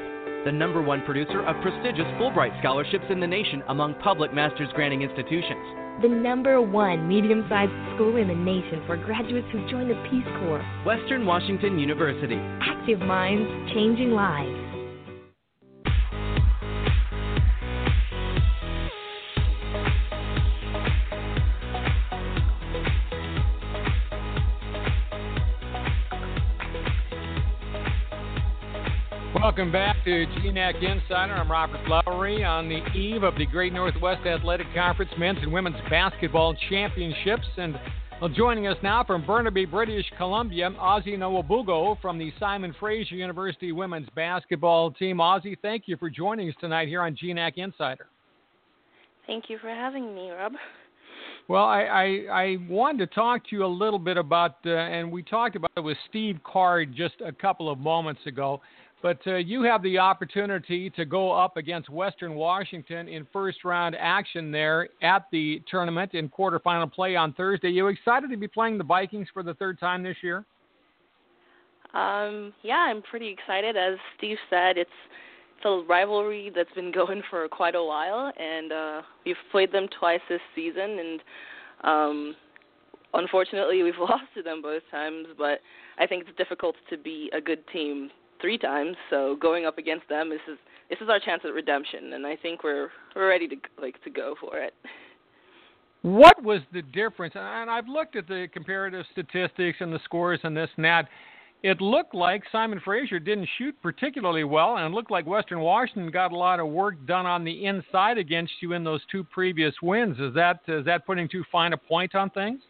the 0.45 0.51
number 0.51 0.81
one 0.83 1.01
producer 1.01 1.41
of 1.41 1.59
prestigious 1.63 2.05
Fulbright 2.21 2.57
scholarships 2.61 3.05
in 3.09 3.19
the 3.19 3.25
nation 3.27 3.63
among 3.69 3.95
public 3.95 4.31
master's 4.33 4.69
granting 4.75 5.01
institutions. 5.01 5.59
The 6.03 6.07
number 6.07 6.61
one 6.61 7.07
medium 7.07 7.43
sized 7.49 7.71
school 7.95 8.17
in 8.17 8.27
the 8.27 8.35
nation 8.35 8.83
for 8.85 8.97
graduates 8.97 9.47
who 9.51 9.67
join 9.67 9.87
the 9.89 9.97
Peace 10.11 10.29
Corps. 10.39 10.63
Western 10.85 11.25
Washington 11.25 11.79
University. 11.79 12.37
Active 12.61 12.99
minds, 12.99 13.73
changing 13.73 14.11
lives. 14.11 14.66
Welcome 29.57 29.73
back 29.73 30.03
to 30.05 30.11
GNAC 30.11 30.83
Insider. 30.83 31.33
I'm 31.33 31.51
Robert 31.51 31.79
Lowry 31.89 32.43
on 32.43 32.69
the 32.69 32.85
eve 32.95 33.23
of 33.23 33.33
the 33.39 33.45
Great 33.47 33.73
Northwest 33.73 34.23
Athletic 34.27 34.67
Conference 34.75 35.09
Men's 35.17 35.39
and 35.41 35.51
Women's 35.51 35.79
Basketball 35.89 36.55
Championships. 36.69 37.47
And 37.57 37.75
well, 38.21 38.29
joining 38.29 38.67
us 38.67 38.77
now 38.83 39.03
from 39.03 39.25
Burnaby, 39.25 39.65
British 39.65 40.05
Columbia, 40.15 40.69
Ozzie 40.77 41.17
Nwabuko 41.17 41.99
from 42.01 42.19
the 42.19 42.31
Simon 42.39 42.75
Fraser 42.79 43.15
University 43.15 43.71
Women's 43.71 44.07
Basketball 44.15 44.91
Team. 44.91 45.19
Ozzie, 45.19 45.57
thank 45.63 45.87
you 45.87 45.97
for 45.97 46.07
joining 46.07 46.49
us 46.49 46.55
tonight 46.59 46.87
here 46.87 47.01
on 47.01 47.15
GNAC 47.15 47.53
Insider. 47.55 48.05
Thank 49.25 49.45
you 49.49 49.57
for 49.57 49.69
having 49.69 50.13
me, 50.13 50.29
Rob. 50.29 50.53
Well, 51.47 51.63
I, 51.63 51.81
I, 51.81 52.05
I 52.43 52.57
wanted 52.69 53.09
to 53.09 53.15
talk 53.15 53.47
to 53.49 53.55
you 53.55 53.65
a 53.65 53.67
little 53.67 53.99
bit 53.99 54.17
about, 54.17 54.57
uh, 54.65 54.71
and 54.71 55.11
we 55.11 55.23
talked 55.23 55.55
about 55.55 55.71
it 55.77 55.79
with 55.79 55.97
Steve 56.09 56.37
Card 56.43 56.93
just 56.95 57.15
a 57.25 57.31
couple 57.31 57.71
of 57.71 57.79
moments 57.79 58.21
ago. 58.27 58.61
But 59.01 59.19
uh, 59.27 59.35
you 59.35 59.61
have 59.63 59.83
the 59.83 59.99
opportunity 59.99 60.89
to 60.91 61.05
go 61.05 61.31
up 61.31 61.55
against 61.55 61.89
Western 61.89 62.33
Washington 62.33 63.07
in 63.07 63.27
first 63.31 63.63
round 63.63 63.95
action 63.99 64.51
there 64.51 64.89
at 65.03 65.27
the 65.31 65.61
tournament 65.69 66.15
in 66.15 66.29
quarterfinal 66.29 66.91
play 66.91 67.15
on 67.15 67.33
Thursday. 67.33 67.69
You 67.69 67.87
excited 67.87 68.31
to 68.31 68.37
be 68.37 68.47
playing 68.47 68.79
the 68.79 68.83
Vikings 68.83 69.27
for 69.33 69.43
the 69.43 69.53
third 69.53 69.79
time 69.79 70.01
this 70.01 70.17
year? 70.23 70.45
Um, 71.93 72.53
yeah, 72.63 72.87
I'm 72.89 73.01
pretty 73.03 73.29
excited. 73.29 73.77
As 73.77 73.97
Steve 74.17 74.37
said, 74.49 74.77
it's 74.77 74.89
it's 75.57 75.65
a 75.65 75.83
rivalry 75.87 76.51
that's 76.55 76.71
been 76.75 76.91
going 76.93 77.21
for 77.29 77.47
quite 77.47 77.75
a 77.75 77.83
while, 77.83 78.31
and 78.37 78.71
uh, 78.71 79.01
we've 79.25 79.35
played 79.51 79.71
them 79.71 79.87
twice 79.99 80.19
this 80.29 80.41
season, 80.55 80.99
and 80.99 81.21
um, 81.83 82.35
unfortunately, 83.13 83.83
we've 83.83 83.93
lost 83.99 84.25
to 84.35 84.41
them 84.41 84.61
both 84.61 84.83
times. 84.89 85.27
But 85.37 85.59
I 85.99 86.07
think 86.07 86.27
it's 86.27 86.37
difficult 86.37 86.75
to 86.89 86.97
be 86.97 87.29
a 87.33 87.39
good 87.39 87.59
team 87.71 88.09
three 88.41 88.57
times. 88.57 88.95
So 89.09 89.37
going 89.39 89.65
up 89.65 89.77
against 89.77 90.07
them, 90.09 90.29
this 90.29 90.39
is 90.51 90.57
this 90.89 90.99
is 91.01 91.09
our 91.09 91.19
chance 91.19 91.41
at 91.45 91.53
redemption, 91.53 92.13
and 92.13 92.25
I 92.25 92.35
think 92.35 92.63
we're 92.63 92.89
we're 93.15 93.29
ready 93.29 93.47
to 93.47 93.55
like 93.81 94.01
to 94.03 94.09
go 94.09 94.35
for 94.39 94.57
it. 94.57 94.73
What 96.01 96.41
was 96.43 96.61
the 96.71 96.81
difference? 96.81 97.33
And 97.35 97.69
I've 97.69 97.87
looked 97.87 98.15
at 98.15 98.27
the 98.27 98.47
comparative 98.53 99.05
statistics 99.11 99.79
and 99.81 99.91
the 99.91 99.99
scores 100.05 100.39
and 100.43 100.55
this 100.55 100.69
and 100.75 100.85
that. 100.85 101.07
It 101.63 101.81
looked 101.81 102.13
like 102.13 102.43
Simon 102.51 102.79
Fraser 102.85 103.19
didn't 103.19 103.49
shoot 103.57 103.75
particularly 103.81 104.43
well, 104.43 104.77
and 104.77 104.85
it 104.85 104.95
looked 104.95 105.09
like 105.09 105.25
Western 105.25 105.59
Washington 105.59 106.11
got 106.11 106.31
a 106.31 106.37
lot 106.37 106.59
of 106.59 106.67
work 106.67 107.03
done 107.07 107.25
on 107.25 107.43
the 107.43 107.65
inside 107.65 108.19
against 108.19 108.53
you 108.61 108.73
in 108.73 108.83
those 108.83 109.01
two 109.11 109.23
previous 109.23 109.73
wins. 109.81 110.19
Is 110.19 110.35
that 110.35 110.59
is 110.67 110.85
that 110.85 111.05
putting 111.05 111.27
too 111.27 111.43
fine 111.51 111.73
a 111.73 111.77
point 111.77 112.13
on 112.13 112.29
things? 112.29 112.61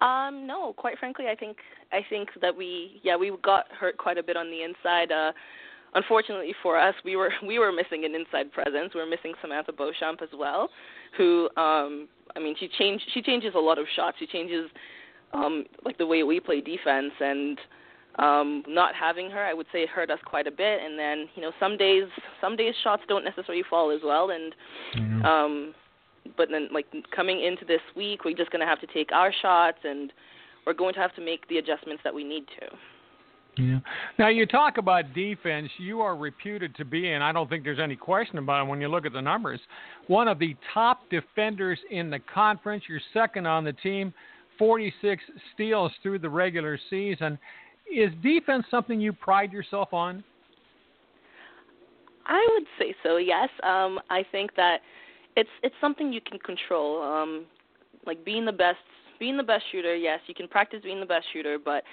Um, 0.00 0.46
no, 0.46 0.72
quite 0.72 0.98
frankly, 0.98 1.26
I 1.30 1.34
think 1.34 1.58
I 1.92 2.00
think 2.08 2.30
that 2.40 2.56
we 2.56 3.00
yeah 3.02 3.16
we 3.16 3.32
got 3.42 3.66
hurt 3.78 3.98
quite 3.98 4.18
a 4.18 4.22
bit 4.22 4.36
on 4.36 4.50
the 4.50 4.62
inside. 4.62 5.12
Uh, 5.12 5.32
unfortunately 5.94 6.54
for 6.62 6.78
us, 6.78 6.94
we 7.04 7.16
were 7.16 7.30
we 7.46 7.58
were 7.58 7.72
missing 7.72 8.04
an 8.04 8.14
inside 8.14 8.52
presence. 8.52 8.94
We 8.94 9.00
were 9.00 9.06
missing 9.06 9.34
Samantha 9.40 9.72
Beauchamp 9.72 10.22
as 10.22 10.30
well, 10.36 10.70
who 11.16 11.48
um, 11.56 12.08
I 12.34 12.38
mean 12.38 12.54
she 12.58 12.68
changed 12.78 13.04
she 13.12 13.22
changes 13.22 13.52
a 13.54 13.60
lot 13.60 13.78
of 13.78 13.86
shots. 13.94 14.16
She 14.18 14.26
changes 14.26 14.70
um, 15.32 15.64
like 15.84 15.98
the 15.98 16.06
way 16.06 16.22
we 16.22 16.40
play 16.40 16.60
defense 16.60 17.12
and 17.20 17.58
um 18.18 18.64
not 18.66 18.92
having 18.92 19.30
her 19.30 19.44
i 19.44 19.54
would 19.54 19.66
say 19.72 19.86
hurt 19.86 20.10
us 20.10 20.18
quite 20.24 20.48
a 20.48 20.50
bit 20.50 20.80
and 20.82 20.98
then 20.98 21.28
you 21.36 21.42
know 21.42 21.52
some 21.60 21.76
days 21.76 22.02
some 22.40 22.56
days 22.56 22.74
shots 22.82 23.02
don't 23.06 23.24
necessarily 23.24 23.62
fall 23.70 23.92
as 23.92 24.00
well 24.02 24.30
and 24.30 25.24
um 25.24 25.72
but 26.36 26.48
then 26.50 26.68
like 26.72 26.86
coming 27.14 27.42
into 27.44 27.64
this 27.64 27.80
week, 27.96 28.24
we're 28.24 28.36
just 28.36 28.50
going 28.50 28.60
to 28.60 28.66
have 28.66 28.80
to 28.80 28.86
take 28.86 29.12
our 29.12 29.32
shots, 29.42 29.78
and 29.84 30.12
we're 30.66 30.74
going 30.74 30.94
to 30.94 31.00
have 31.00 31.14
to 31.16 31.20
make 31.20 31.46
the 31.48 31.58
adjustments 31.58 32.02
that 32.04 32.14
we 32.14 32.24
need 32.24 32.44
to. 32.60 32.66
Yeah. 33.56 33.80
Now 34.18 34.28
you 34.28 34.46
talk 34.46 34.78
about 34.78 35.12
defense. 35.12 35.68
You 35.78 36.00
are 36.00 36.16
reputed 36.16 36.74
to 36.76 36.84
be, 36.84 37.12
and 37.12 37.22
I 37.22 37.32
don't 37.32 37.48
think 37.48 37.64
there's 37.64 37.80
any 37.80 37.96
question 37.96 38.38
about 38.38 38.64
it 38.64 38.68
when 38.68 38.80
you 38.80 38.88
look 38.88 39.06
at 39.06 39.12
the 39.12 39.20
numbers, 39.20 39.60
one 40.06 40.28
of 40.28 40.38
the 40.38 40.56
top 40.72 41.00
defenders 41.10 41.78
in 41.90 42.10
the 42.10 42.20
conference. 42.32 42.84
You're 42.88 43.00
second 43.12 43.46
on 43.46 43.64
the 43.64 43.72
team, 43.72 44.14
46 44.58 45.22
steals 45.54 45.92
through 46.02 46.20
the 46.20 46.28
regular 46.28 46.78
season. 46.88 47.38
Is 47.92 48.10
defense 48.22 48.64
something 48.70 49.00
you 49.00 49.12
pride 49.12 49.52
yourself 49.52 49.92
on? 49.92 50.22
I 52.26 52.46
would 52.52 52.66
say 52.78 52.94
so. 53.02 53.16
Yes. 53.16 53.48
Um, 53.64 53.98
I 54.08 54.24
think 54.30 54.54
that 54.56 54.78
it's 55.36 55.50
it's 55.62 55.74
something 55.80 56.12
you 56.12 56.20
can 56.20 56.38
control. 56.38 57.02
Um, 57.02 57.46
like 58.06 58.24
being 58.24 58.44
the 58.44 58.52
best, 58.52 58.78
being 59.18 59.36
the 59.36 59.42
best 59.42 59.64
shooter. 59.70 59.94
Yes, 59.94 60.20
you 60.26 60.34
can 60.34 60.48
practice 60.48 60.80
being 60.82 61.00
the 61.00 61.06
best 61.06 61.26
shooter, 61.32 61.58
but 61.58 61.84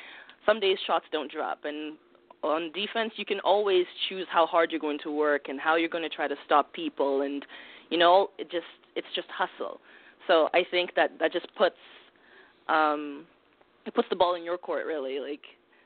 some 0.45 0.59
days 0.59 0.77
shots 0.85 1.05
don't 1.11 1.31
drop. 1.31 1.65
And 1.65 1.97
on 2.43 2.71
defense, 2.71 3.11
you 3.17 3.25
can 3.25 3.39
always 3.41 3.85
choose 4.07 4.25
how 4.29 4.45
hard 4.45 4.71
you're 4.71 4.79
going 4.79 4.99
to 5.03 5.11
work 5.11 5.49
and 5.49 5.59
how 5.59 5.75
you're 5.75 5.89
going 5.89 6.03
to 6.03 6.09
try 6.09 6.27
to 6.27 6.35
stop 6.45 6.71
people. 6.73 7.21
And 7.21 7.45
you 7.89 7.97
know, 7.97 8.29
it 8.37 8.49
just 8.49 8.65
it's 8.95 9.07
just 9.15 9.27
hustle. 9.29 9.79
So 10.27 10.49
I 10.53 10.63
think 10.69 10.91
that 10.95 11.11
that 11.19 11.33
just 11.33 11.47
puts 11.55 11.75
um, 12.67 13.25
it 13.85 13.93
puts 13.93 14.09
the 14.09 14.15
ball 14.15 14.35
in 14.35 14.43
your 14.43 14.57
court 14.57 14.85
really. 14.85 15.19
Like 15.19 15.41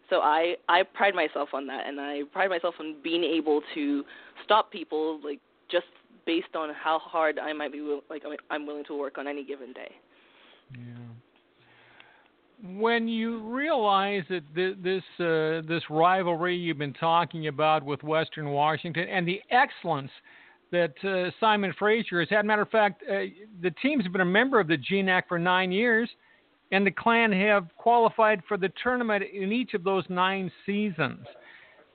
so 0.09 0.19
I 0.19 0.55
I 0.67 0.83
pride 0.83 1.15
myself 1.15 1.49
on 1.53 1.67
that, 1.67 1.87
and 1.87 1.99
I 1.99 2.21
pride 2.31 2.49
myself 2.49 2.75
on 2.79 2.95
being 3.03 3.23
able 3.23 3.61
to 3.75 4.03
stop 4.43 4.71
people 4.71 5.19
like 5.23 5.39
just 5.69 5.85
based 6.25 6.55
on 6.55 6.73
how 6.73 6.99
hard 6.99 7.39
I 7.39 7.53
might 7.53 7.71
be 7.71 7.99
like 8.09 8.23
I'm 8.49 8.65
willing 8.65 8.85
to 8.85 8.97
work 8.97 9.17
on 9.17 9.27
any 9.27 9.43
given 9.43 9.73
day. 9.73 9.91
Yeah. 10.73 10.79
When 12.63 13.07
you 13.07 13.39
realize 13.39 14.23
that 14.29 14.43
this 14.53 15.03
uh, 15.19 15.67
this 15.67 15.83
rivalry 15.89 16.55
you've 16.55 16.77
been 16.77 16.93
talking 16.93 17.47
about 17.47 17.83
with 17.83 18.03
Western 18.03 18.49
Washington 18.49 19.07
and 19.09 19.27
the 19.27 19.41
excellence 19.49 20.11
that 20.71 20.93
uh, 21.03 21.31
Simon 21.39 21.73
Fraser 21.77 22.21
has 22.21 22.29
had. 22.29 22.45
Matter 22.45 22.61
of 22.61 22.69
fact, 22.69 23.03
uh, 23.09 23.23
the 23.61 23.71
team's 23.81 24.07
been 24.07 24.21
a 24.21 24.25
member 24.25 24.59
of 24.59 24.67
the 24.67 24.77
GNAC 24.77 25.23
for 25.27 25.37
nine 25.37 25.69
years, 25.69 26.09
and 26.71 26.87
the 26.87 26.91
Clan 26.91 27.31
have 27.33 27.67
qualified 27.77 28.41
for 28.47 28.55
the 28.55 28.71
tournament 28.81 29.23
in 29.33 29.51
each 29.51 29.73
of 29.73 29.83
those 29.83 30.05
nine 30.07 30.49
seasons 30.65 31.25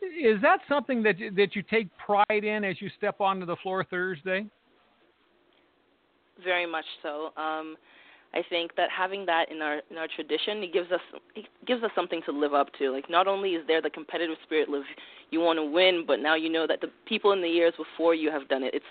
is 0.02 0.40
that 0.42 0.60
something 0.68 1.02
that 1.02 1.16
that 1.36 1.54
you 1.56 1.62
take 1.62 1.88
pride 1.98 2.44
in 2.44 2.64
as 2.64 2.80
you 2.80 2.88
step 2.96 3.20
onto 3.20 3.46
the 3.46 3.56
floor 3.56 3.84
Thursday? 3.84 4.46
Very 6.44 6.66
much 6.66 6.84
so. 7.02 7.30
Um, 7.36 7.76
I 8.34 8.42
think 8.50 8.76
that 8.76 8.90
having 8.90 9.24
that 9.26 9.50
in 9.50 9.62
our 9.62 9.80
in 9.90 9.96
our 9.96 10.08
tradition, 10.14 10.62
it 10.62 10.72
gives 10.72 10.92
us 10.92 11.00
it 11.34 11.46
gives 11.66 11.82
us 11.82 11.90
something 11.94 12.20
to 12.26 12.32
live 12.32 12.54
up 12.54 12.68
to. 12.78 12.90
Like 12.90 13.08
not 13.08 13.26
only 13.26 13.50
is 13.50 13.66
there 13.66 13.80
the 13.80 13.90
competitive 13.90 14.36
spirit, 14.44 14.68
live 14.68 14.84
you 15.30 15.40
want 15.40 15.58
to 15.58 15.64
win, 15.64 16.04
but 16.06 16.20
now 16.20 16.34
you 16.34 16.50
know 16.50 16.66
that 16.66 16.80
the 16.80 16.88
people 17.06 17.32
in 17.32 17.40
the 17.40 17.48
years 17.48 17.72
before 17.76 18.14
you 18.14 18.30
have 18.30 18.48
done 18.48 18.62
it. 18.62 18.74
It's 18.74 18.84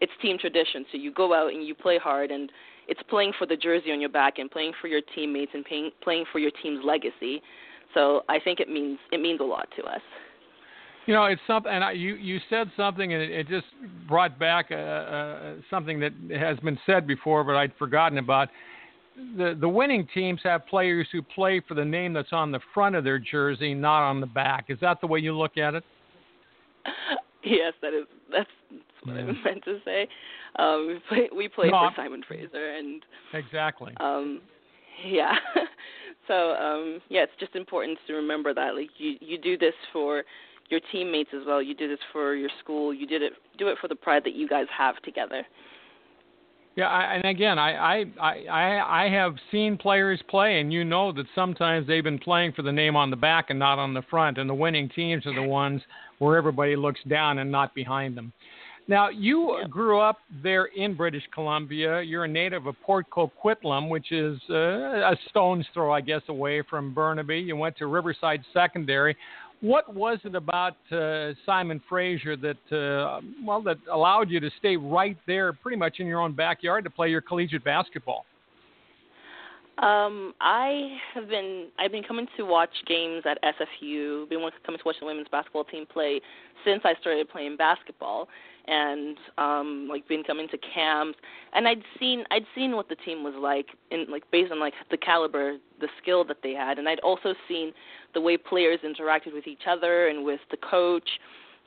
it's 0.00 0.12
team 0.20 0.38
tradition. 0.38 0.84
So 0.90 0.98
you 0.98 1.12
go 1.12 1.34
out 1.34 1.52
and 1.52 1.66
you 1.66 1.74
play 1.74 1.98
hard, 1.98 2.30
and 2.30 2.50
it's 2.88 3.00
playing 3.08 3.32
for 3.38 3.46
the 3.46 3.56
jersey 3.56 3.92
on 3.92 4.00
your 4.00 4.10
back 4.10 4.38
and 4.38 4.50
playing 4.50 4.72
for 4.80 4.88
your 4.88 5.00
teammates 5.14 5.52
and 5.54 5.64
playing 5.64 5.90
playing 6.02 6.24
for 6.30 6.38
your 6.38 6.52
team's 6.62 6.84
legacy. 6.84 7.42
So 7.94 8.22
I 8.28 8.38
think 8.38 8.60
it 8.60 8.68
means 8.68 8.98
it 9.10 9.20
means 9.20 9.40
a 9.40 9.44
lot 9.44 9.68
to 9.76 9.84
us. 9.84 10.00
You 11.06 11.14
know, 11.14 11.24
it's 11.24 11.40
something, 11.46 11.72
and 11.72 11.82
I, 11.82 11.92
you 11.92 12.14
you 12.14 12.38
said 12.48 12.70
something, 12.76 13.12
and 13.12 13.22
it, 13.22 13.30
it 13.30 13.48
just 13.48 13.66
brought 14.08 14.38
back 14.38 14.66
uh, 14.70 14.74
uh, 14.74 15.54
something 15.68 15.98
that 16.00 16.12
has 16.38 16.58
been 16.60 16.78
said 16.86 17.06
before, 17.06 17.42
but 17.44 17.56
I'd 17.56 17.72
forgotten 17.78 18.18
about. 18.18 18.48
The 19.36 19.56
the 19.60 19.68
winning 19.68 20.08
teams 20.14 20.40
have 20.44 20.66
players 20.66 21.06
who 21.12 21.20
play 21.20 21.60
for 21.66 21.74
the 21.74 21.84
name 21.84 22.12
that's 22.12 22.32
on 22.32 22.50
the 22.50 22.60
front 22.72 22.96
of 22.96 23.04
their 23.04 23.18
jersey, 23.18 23.74
not 23.74 24.08
on 24.08 24.20
the 24.20 24.26
back. 24.26 24.66
Is 24.68 24.78
that 24.80 25.00
the 25.00 25.06
way 25.06 25.18
you 25.18 25.36
look 25.36 25.58
at 25.58 25.74
it? 25.74 25.84
Yes, 27.44 27.72
that 27.82 27.92
is. 27.92 28.06
That's, 28.30 28.48
that's 28.70 28.82
what 29.04 29.16
yeah. 29.16 29.22
I 29.22 29.24
meant 29.44 29.64
to 29.64 29.78
say. 29.84 30.08
Um, 30.56 30.86
we 30.86 31.00
play, 31.08 31.28
we 31.36 31.48
play 31.48 31.70
no, 31.70 31.88
for 31.88 31.92
Simon 31.96 32.22
Fraser, 32.26 32.74
and 32.76 33.02
exactly. 33.32 33.94
Um, 33.98 34.40
yeah. 35.04 35.34
so 36.28 36.52
um, 36.52 37.00
yeah, 37.08 37.22
it's 37.22 37.32
just 37.40 37.56
important 37.56 37.98
to 38.06 38.14
remember 38.14 38.54
that. 38.54 38.74
Like 38.76 38.90
you 38.98 39.16
you 39.20 39.38
do 39.38 39.58
this 39.58 39.74
for 39.92 40.22
your 40.72 40.80
teammates 40.90 41.30
as 41.34 41.42
well. 41.46 41.62
You 41.62 41.74
did 41.74 41.90
this 41.90 42.00
for 42.12 42.34
your 42.34 42.50
school. 42.60 42.92
You 42.92 43.06
did 43.06 43.22
it 43.22 43.34
do 43.58 43.68
it 43.68 43.76
for 43.80 43.86
the 43.86 43.94
pride 43.94 44.22
that 44.24 44.34
you 44.34 44.48
guys 44.48 44.66
have 44.76 45.00
together. 45.02 45.46
Yeah, 46.74 46.88
I, 46.88 47.14
and 47.16 47.24
again, 47.26 47.58
I, 47.58 47.74
I 47.74 48.04
I 48.18 49.04
I 49.04 49.08
have 49.10 49.34
seen 49.50 49.76
players 49.76 50.20
play, 50.28 50.60
and 50.60 50.72
you 50.72 50.84
know 50.84 51.12
that 51.12 51.26
sometimes 51.34 51.86
they've 51.86 52.02
been 52.02 52.18
playing 52.18 52.54
for 52.54 52.62
the 52.62 52.72
name 52.72 52.96
on 52.96 53.10
the 53.10 53.16
back 53.16 53.50
and 53.50 53.58
not 53.58 53.78
on 53.78 53.92
the 53.92 54.02
front, 54.10 54.38
and 54.38 54.48
the 54.48 54.54
winning 54.54 54.88
teams 54.88 55.26
are 55.26 55.34
the 55.34 55.42
ones 55.42 55.82
where 56.18 56.36
everybody 56.38 56.74
looks 56.74 57.00
down 57.08 57.38
and 57.38 57.52
not 57.52 57.74
behind 57.74 58.16
them. 58.16 58.32
Now, 58.88 59.10
you 59.10 59.58
yeah. 59.58 59.68
grew 59.68 60.00
up 60.00 60.18
there 60.42 60.66
in 60.66 60.94
British 60.94 61.22
Columbia. 61.32 62.02
You're 62.02 62.24
a 62.24 62.28
native 62.28 62.66
of 62.66 62.74
Port 62.82 63.06
Coquitlam, 63.10 63.88
which 63.88 64.10
is 64.10 64.40
uh, 64.50 64.54
a 64.54 65.16
stone's 65.30 65.66
throw, 65.72 65.92
I 65.92 66.00
guess, 66.00 66.22
away 66.28 66.62
from 66.68 66.92
Burnaby. 66.92 67.38
You 67.38 67.56
went 67.56 67.76
to 67.78 67.86
Riverside 67.86 68.42
Secondary. 68.52 69.16
What 69.62 69.94
was 69.94 70.18
it 70.24 70.34
about 70.34 70.74
uh, 70.90 71.34
Simon 71.46 71.80
Fraser 71.88 72.36
that 72.36 72.76
uh, 72.76 73.20
well 73.46 73.62
that 73.62 73.78
allowed 73.90 74.28
you 74.28 74.40
to 74.40 74.50
stay 74.58 74.76
right 74.76 75.16
there, 75.28 75.52
pretty 75.52 75.76
much 75.76 76.00
in 76.00 76.06
your 76.08 76.20
own 76.20 76.32
backyard, 76.32 76.82
to 76.82 76.90
play 76.90 77.08
your 77.08 77.20
collegiate 77.20 77.62
basketball? 77.62 78.26
Um, 79.78 80.34
I 80.40 80.96
have 81.14 81.28
been 81.28 81.68
I've 81.78 81.92
been 81.92 82.02
coming 82.02 82.26
to 82.36 82.42
watch 82.42 82.70
games 82.88 83.22
at 83.24 83.38
SFU. 83.42 84.28
Been 84.28 84.40
coming 84.66 84.78
to 84.78 84.84
watch 84.84 84.96
the 84.98 85.06
women's 85.06 85.28
basketball 85.30 85.64
team 85.64 85.86
play 85.86 86.20
since 86.64 86.82
I 86.84 86.94
started 87.00 87.28
playing 87.28 87.56
basketball, 87.56 88.28
and 88.66 89.16
um, 89.38 89.88
like 89.90 90.06
been 90.08 90.22
coming 90.22 90.48
to 90.48 90.58
camps. 90.58 91.18
And 91.52 91.66
I'd 91.66 91.82
seen 91.98 92.24
I'd 92.30 92.46
seen 92.54 92.76
what 92.76 92.88
the 92.88 92.96
team 92.96 93.22
was 93.22 93.34
like 93.38 93.66
in 93.90 94.06
like 94.10 94.30
based 94.30 94.52
on 94.52 94.60
like 94.60 94.74
the 94.90 94.96
caliber, 94.96 95.56
the 95.80 95.88
skill 96.00 96.24
that 96.24 96.38
they 96.42 96.52
had, 96.52 96.78
and 96.78 96.88
I'd 96.88 97.00
also 97.00 97.34
seen 97.48 97.72
the 98.14 98.20
way 98.20 98.36
players 98.36 98.80
interacted 98.84 99.34
with 99.34 99.46
each 99.46 99.66
other 99.68 100.08
and 100.08 100.24
with 100.24 100.40
the 100.50 100.56
coach, 100.58 101.08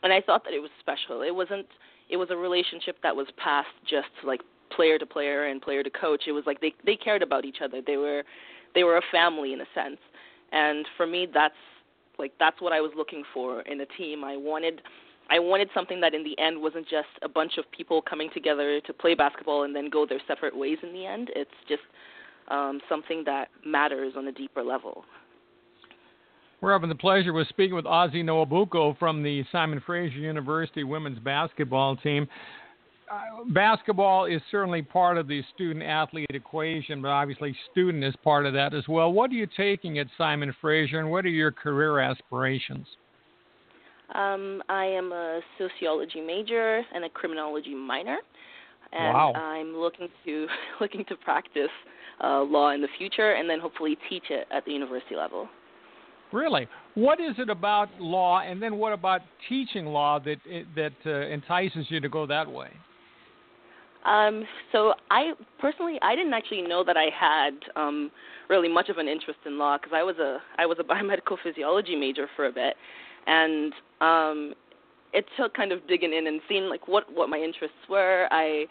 and 0.04 0.14
I 0.14 0.22
thought 0.22 0.44
that 0.46 0.54
it 0.54 0.60
was 0.60 0.72
special. 0.80 1.22
It 1.22 1.34
wasn't. 1.34 1.68
It 2.10 2.18
was 2.18 2.30
a 2.30 2.38
relationship 2.38 2.98
that 3.02 3.16
was 3.16 3.28
passed 3.38 3.68
just 3.90 4.10
like 4.24 4.42
player 4.70 5.00
to 5.00 5.06
player 5.06 5.46
and 5.46 5.62
player 5.62 5.84
to 5.84 5.90
coach. 5.90 6.24
It 6.28 6.32
was 6.32 6.44
like 6.46 6.62
they 6.62 6.74
they 6.86 6.96
cared 6.96 7.24
about 7.24 7.46
each 7.46 7.58
other. 7.64 7.82
They 7.86 7.98
were 7.98 8.24
they 8.74 8.84
were 8.84 8.98
a 8.98 9.02
family 9.12 9.54
in 9.54 9.62
a 9.62 9.66
sense. 9.74 9.98
And 10.52 10.86
for 10.96 11.08
me, 11.08 11.28
that's 11.34 11.56
like 12.20 12.34
that's 12.40 12.62
what 12.62 12.74
I 12.74 12.82
was 12.82 12.92
looking 12.96 13.24
for 13.34 13.62
in 13.62 13.82
a 13.82 13.86
team. 13.86 14.24
I 14.24 14.38
wanted 14.38 14.82
I 15.30 15.40
wanted 15.40 15.70
something 15.74 16.00
that 16.02 16.14
in 16.14 16.24
the 16.24 16.38
end 16.40 16.62
wasn't 16.62 16.88
just 16.88 17.08
a 17.24 17.30
bunch 17.30 17.58
of 17.58 17.70
people 17.72 18.02
coming 18.02 18.30
together 18.34 18.80
to 18.82 18.94
play 18.94 19.16
basketball 19.16 19.64
and 19.64 19.76
then 19.76 19.90
go 19.90 20.06
their 20.06 20.22
separate 20.28 20.56
ways 20.56 20.78
in 20.84 20.94
the 20.94 21.06
end. 21.06 21.32
It's 21.36 21.50
just 21.68 21.82
um, 22.50 22.80
something 22.88 23.24
that 23.26 23.50
matters 23.66 24.14
on 24.16 24.28
a 24.28 24.32
deeper 24.32 24.64
level. 24.64 25.04
We're 26.62 26.74
having 26.74 26.90
the 26.90 26.96
pleasure 26.96 27.38
of 27.38 27.48
speaking 27.48 27.76
with 27.76 27.86
Ozzie 27.86 28.24
Nwabuko 28.24 28.98
from 28.98 29.24
the 29.24 29.44
Simon 29.52 29.82
Fraser 29.86 30.18
University 30.18 30.84
women's 30.84 31.20
basketball 31.20 31.96
team. 31.98 32.28
Uh, 33.12 33.44
basketball 33.50 34.26
is 34.26 34.42
certainly 34.50 34.82
part 34.82 35.18
of 35.18 35.28
the 35.28 35.44
student 35.54 35.84
athlete 35.84 36.26
equation, 36.32 37.02
but 37.02 37.10
obviously 37.10 37.56
student 37.72 38.04
is 38.04 38.16
part 38.24 38.46
of 38.46 38.54
that 38.54 38.74
as 38.74 38.88
well. 38.88 39.12
What 39.12 39.30
are 39.32 39.36
you 39.36 39.48
taking 39.56 40.00
at 40.00 40.08
Simon 40.18 40.56
Fraser, 40.60 41.00
and 41.00 41.12
what 41.12 41.26
are 41.26 41.30
your 41.30 41.52
career 41.52 42.00
aspirations? 42.00 42.88
Um, 44.14 44.62
I 44.70 44.86
am 44.86 45.12
a 45.12 45.42
sociology 45.58 46.22
major 46.22 46.84
and 46.94 47.06
a 47.06 47.10
criminology 47.10 47.74
minor, 47.74 48.18
and 48.92 49.14
wow. 49.14 49.34
I'm 49.34 49.76
looking 49.76 50.10
to 50.26 50.48
looking 50.82 51.06
to 51.06 51.16
practice 51.16 51.70
uh, 52.24 52.42
law 52.44 52.72
in 52.72 52.82
the 52.82 52.88
future, 52.98 53.34
and 53.34 53.50
then 53.50 53.60
hopefully 53.60 53.98
teach 54.10 54.26
it 54.30 54.48
at 54.52 54.64
the 54.66 54.72
university 54.72 55.16
level. 55.16 55.48
Really? 56.32 56.68
What 56.96 57.20
is 57.20 57.36
it 57.38 57.50
about 57.50 57.90
law, 58.00 58.42
and 58.42 58.62
then 58.62 58.78
what 58.78 58.94
about 58.94 59.22
teaching 59.50 59.86
law 59.86 60.20
that 60.20 60.38
that 60.76 60.94
uh, 61.06 61.28
entices 61.28 61.86
you 61.90 62.00
to 62.00 62.10
go 62.10 62.26
that 62.28 62.50
way? 62.50 62.70
Um, 64.06 64.46
so 64.72 64.94
I 65.10 65.34
personally, 65.60 65.98
I 66.04 66.16
didn't 66.16 66.34
actually 66.34 66.62
know 66.62 66.84
that 66.84 66.96
I 66.96 67.08
had 67.18 67.54
um, 67.76 68.12
really 68.50 68.70
much 68.70 68.90
of 68.90 68.98
an 69.00 69.08
interest 69.08 69.40
in 69.48 69.58
law 69.58 69.78
because 69.78 69.94
I 69.96 70.04
was 70.04 70.18
a 70.18 70.40
I 70.58 70.66
was 70.66 70.78
a 70.80 70.84
biomedical 70.92 71.38
physiology 71.44 71.96
major 71.96 72.28
for 72.36 72.46
a 72.46 72.52
bit, 72.52 72.76
and 73.28 73.74
um, 74.02 74.54
it 75.14 75.26
took 75.38 75.54
kind 75.54 75.72
of 75.72 75.88
digging 75.88 76.14
in 76.14 76.28
and 76.28 76.42
seeing 76.48 76.66
like 76.66 76.88
what 76.88 77.12
what 77.14 77.30
my 77.30 77.38
interests 77.38 77.78
were. 77.90 78.28
I 78.32 78.66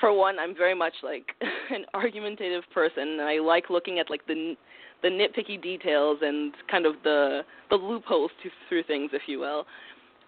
for 0.00 0.12
one, 0.12 0.38
I'm 0.38 0.54
very 0.54 0.74
much 0.74 0.94
like 1.02 1.26
an 1.70 1.84
argumentative 1.94 2.64
person, 2.72 3.08
and 3.08 3.22
I 3.22 3.38
like 3.38 3.70
looking 3.70 3.98
at 3.98 4.10
like 4.10 4.26
the 4.26 4.56
the 5.02 5.08
nitpicky 5.08 5.60
details 5.62 6.18
and 6.22 6.52
kind 6.70 6.86
of 6.86 6.94
the 7.04 7.42
the 7.70 7.76
loopholes 7.76 8.30
to, 8.42 8.50
through 8.68 8.82
things, 8.84 9.10
if 9.12 9.22
you 9.26 9.38
will. 9.38 9.66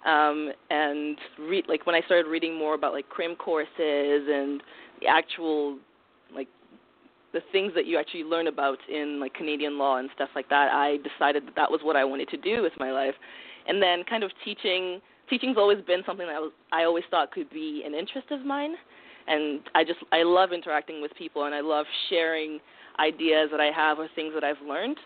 Um, 0.06 0.52
and 0.70 1.18
read 1.38 1.66
like 1.68 1.86
when 1.86 1.94
I 1.94 2.00
started 2.02 2.28
reading 2.28 2.56
more 2.56 2.74
about 2.74 2.92
like 2.92 3.08
crim 3.08 3.36
courses 3.36 3.68
and 3.78 4.62
the 5.00 5.08
actual 5.08 5.78
like 6.34 6.48
the 7.32 7.40
things 7.52 7.72
that 7.74 7.86
you 7.86 7.98
actually 7.98 8.24
learn 8.24 8.48
about 8.48 8.78
in 8.88 9.20
like 9.20 9.34
Canadian 9.34 9.78
law 9.78 9.98
and 9.98 10.10
stuff 10.14 10.30
like 10.34 10.48
that, 10.48 10.70
I 10.72 10.98
decided 10.98 11.46
that 11.46 11.54
that 11.56 11.70
was 11.70 11.80
what 11.82 11.96
I 11.96 12.04
wanted 12.04 12.28
to 12.30 12.36
do 12.36 12.62
with 12.62 12.72
my 12.78 12.90
life. 12.90 13.14
And 13.68 13.82
then 13.82 14.04
kind 14.08 14.24
of 14.24 14.30
teaching 14.44 15.00
teaching's 15.28 15.56
always 15.56 15.78
been 15.86 16.02
something 16.04 16.26
that 16.26 16.34
I 16.34 16.40
was 16.40 16.52
I 16.72 16.84
always 16.84 17.04
thought 17.10 17.30
could 17.30 17.50
be 17.50 17.82
an 17.86 17.94
interest 17.94 18.30
of 18.30 18.44
mine. 18.44 18.74
And 19.28 19.60
I 19.74 19.84
just 19.84 20.00
I 20.12 20.22
love 20.22 20.52
interacting 20.52 21.00
with 21.00 21.14
people 21.16 21.44
and 21.44 21.54
I 21.54 21.60
love 21.60 21.86
sharing 22.08 22.58
ideas 22.98 23.48
that 23.52 23.60
I 23.60 23.70
have 23.74 23.98
or 23.98 24.08
things 24.14 24.32
that 24.34 24.44
I've 24.44 24.60
learned. 24.66 24.96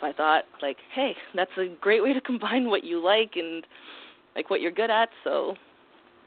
So 0.00 0.06
I 0.06 0.12
thought 0.12 0.44
like, 0.62 0.76
hey, 0.94 1.14
that's 1.34 1.50
a 1.56 1.74
great 1.80 2.02
way 2.02 2.12
to 2.12 2.20
combine 2.20 2.68
what 2.68 2.84
you 2.84 3.02
like 3.02 3.32
and 3.36 3.66
like 4.36 4.50
what 4.50 4.60
you're 4.60 4.70
good 4.70 4.90
at. 4.90 5.08
So 5.24 5.54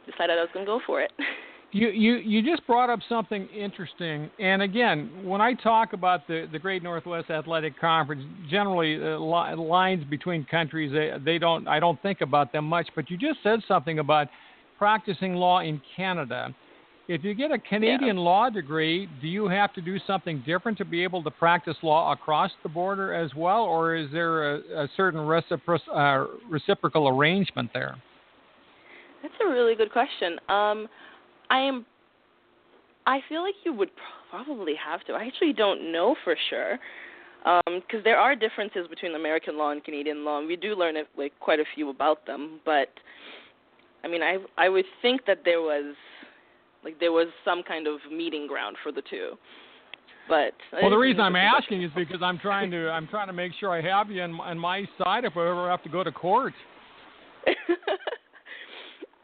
decided 0.09 0.37
I 0.37 0.41
was 0.41 0.49
going 0.53 0.65
to 0.65 0.71
go 0.71 0.81
for 0.85 1.01
it. 1.01 1.11
You, 1.73 1.89
you 1.89 2.13
you 2.17 2.43
just 2.43 2.67
brought 2.67 2.91
up 2.91 2.99
something 3.09 3.47
interesting, 3.47 4.29
and 4.37 4.61
again, 4.61 5.09
when 5.23 5.41
I 5.41 5.55
talk 5.55 5.93
about 5.93 6.27
the 6.27 6.47
the 6.51 6.59
Great 6.59 6.83
Northwest 6.83 7.31
Athletic 7.31 7.79
Conference, 7.79 8.23
generally 8.47 8.95
uh, 8.95 9.17
li- 9.17 9.55
lines 9.55 10.03
between 10.07 10.45
countries 10.45 10.91
they 10.91 11.17
they 11.25 11.39
don't 11.39 11.67
I 11.67 11.79
don't 11.79 11.99
think 12.03 12.21
about 12.21 12.53
them 12.53 12.65
much. 12.65 12.89
But 12.95 13.09
you 13.09 13.17
just 13.17 13.39
said 13.41 13.59
something 13.67 13.97
about 13.97 14.27
practicing 14.77 15.33
law 15.33 15.61
in 15.61 15.81
Canada. 15.95 16.53
If 17.07 17.23
you 17.23 17.33
get 17.33 17.51
a 17.51 17.57
Canadian 17.57 18.17
yeah. 18.17 18.23
law 18.23 18.49
degree, 18.51 19.09
do 19.19 19.27
you 19.27 19.47
have 19.47 19.73
to 19.73 19.81
do 19.81 19.97
something 20.05 20.43
different 20.45 20.77
to 20.77 20.85
be 20.85 21.03
able 21.03 21.23
to 21.23 21.31
practice 21.31 21.75
law 21.81 22.11
across 22.11 22.51
the 22.61 22.69
border 22.69 23.15
as 23.15 23.31
well, 23.35 23.63
or 23.63 23.95
is 23.95 24.11
there 24.11 24.55
a, 24.55 24.83
a 24.83 24.89
certain 24.95 25.21
recipro- 25.21 25.79
uh, 25.91 26.27
reciprocal 26.47 27.07
arrangement 27.09 27.71
there? 27.73 27.97
That's 29.23 29.33
a 29.43 29.49
really 29.49 29.75
good 29.75 29.91
question. 29.91 30.37
Um, 30.49 30.87
I 31.49 31.59
am. 31.59 31.85
I 33.05 33.19
feel 33.27 33.43
like 33.43 33.55
you 33.65 33.73
would 33.73 33.91
probably 34.29 34.75
have 34.75 35.03
to. 35.05 35.13
I 35.13 35.25
actually 35.25 35.53
don't 35.53 35.91
know 35.91 36.15
for 36.23 36.35
sure, 36.49 36.79
because 37.43 37.97
um, 37.97 38.01
there 38.03 38.17
are 38.17 38.35
differences 38.35 38.87
between 38.89 39.15
American 39.15 39.57
law 39.57 39.71
and 39.71 39.83
Canadian 39.83 40.23
law, 40.23 40.39
and 40.39 40.47
we 40.47 40.55
do 40.55 40.75
learn 40.75 40.95
like 41.17 41.33
quite 41.39 41.59
a 41.59 41.65
few 41.75 41.89
about 41.89 42.25
them. 42.25 42.59
But 42.65 42.89
I 44.03 44.07
mean, 44.07 44.21
I 44.23 44.37
I 44.57 44.69
would 44.69 44.85
think 45.01 45.25
that 45.25 45.39
there 45.43 45.61
was 45.61 45.95
like 46.83 46.99
there 46.99 47.11
was 47.11 47.27
some 47.43 47.63
kind 47.63 47.87
of 47.87 47.99
meeting 48.11 48.47
ground 48.47 48.77
for 48.83 48.91
the 48.91 49.01
two. 49.09 49.37
But 50.29 50.53
well, 50.71 50.89
the 50.89 50.97
reason 50.97 51.19
I'm 51.19 51.35
asking 51.35 51.83
is 51.83 51.91
because 51.95 52.21
I'm 52.21 52.39
trying 52.39 52.71
to 52.71 52.89
I'm 52.89 53.07
trying 53.07 53.27
to 53.27 53.33
make 53.33 53.51
sure 53.59 53.71
I 53.71 53.81
have 53.81 54.09
you 54.09 54.21
on, 54.21 54.39
on 54.39 54.57
my 54.57 54.87
side 54.97 55.25
if 55.25 55.35
I 55.35 55.41
ever 55.41 55.69
have 55.69 55.83
to 55.83 55.89
go 55.89 56.03
to 56.03 56.11
court. 56.11 56.53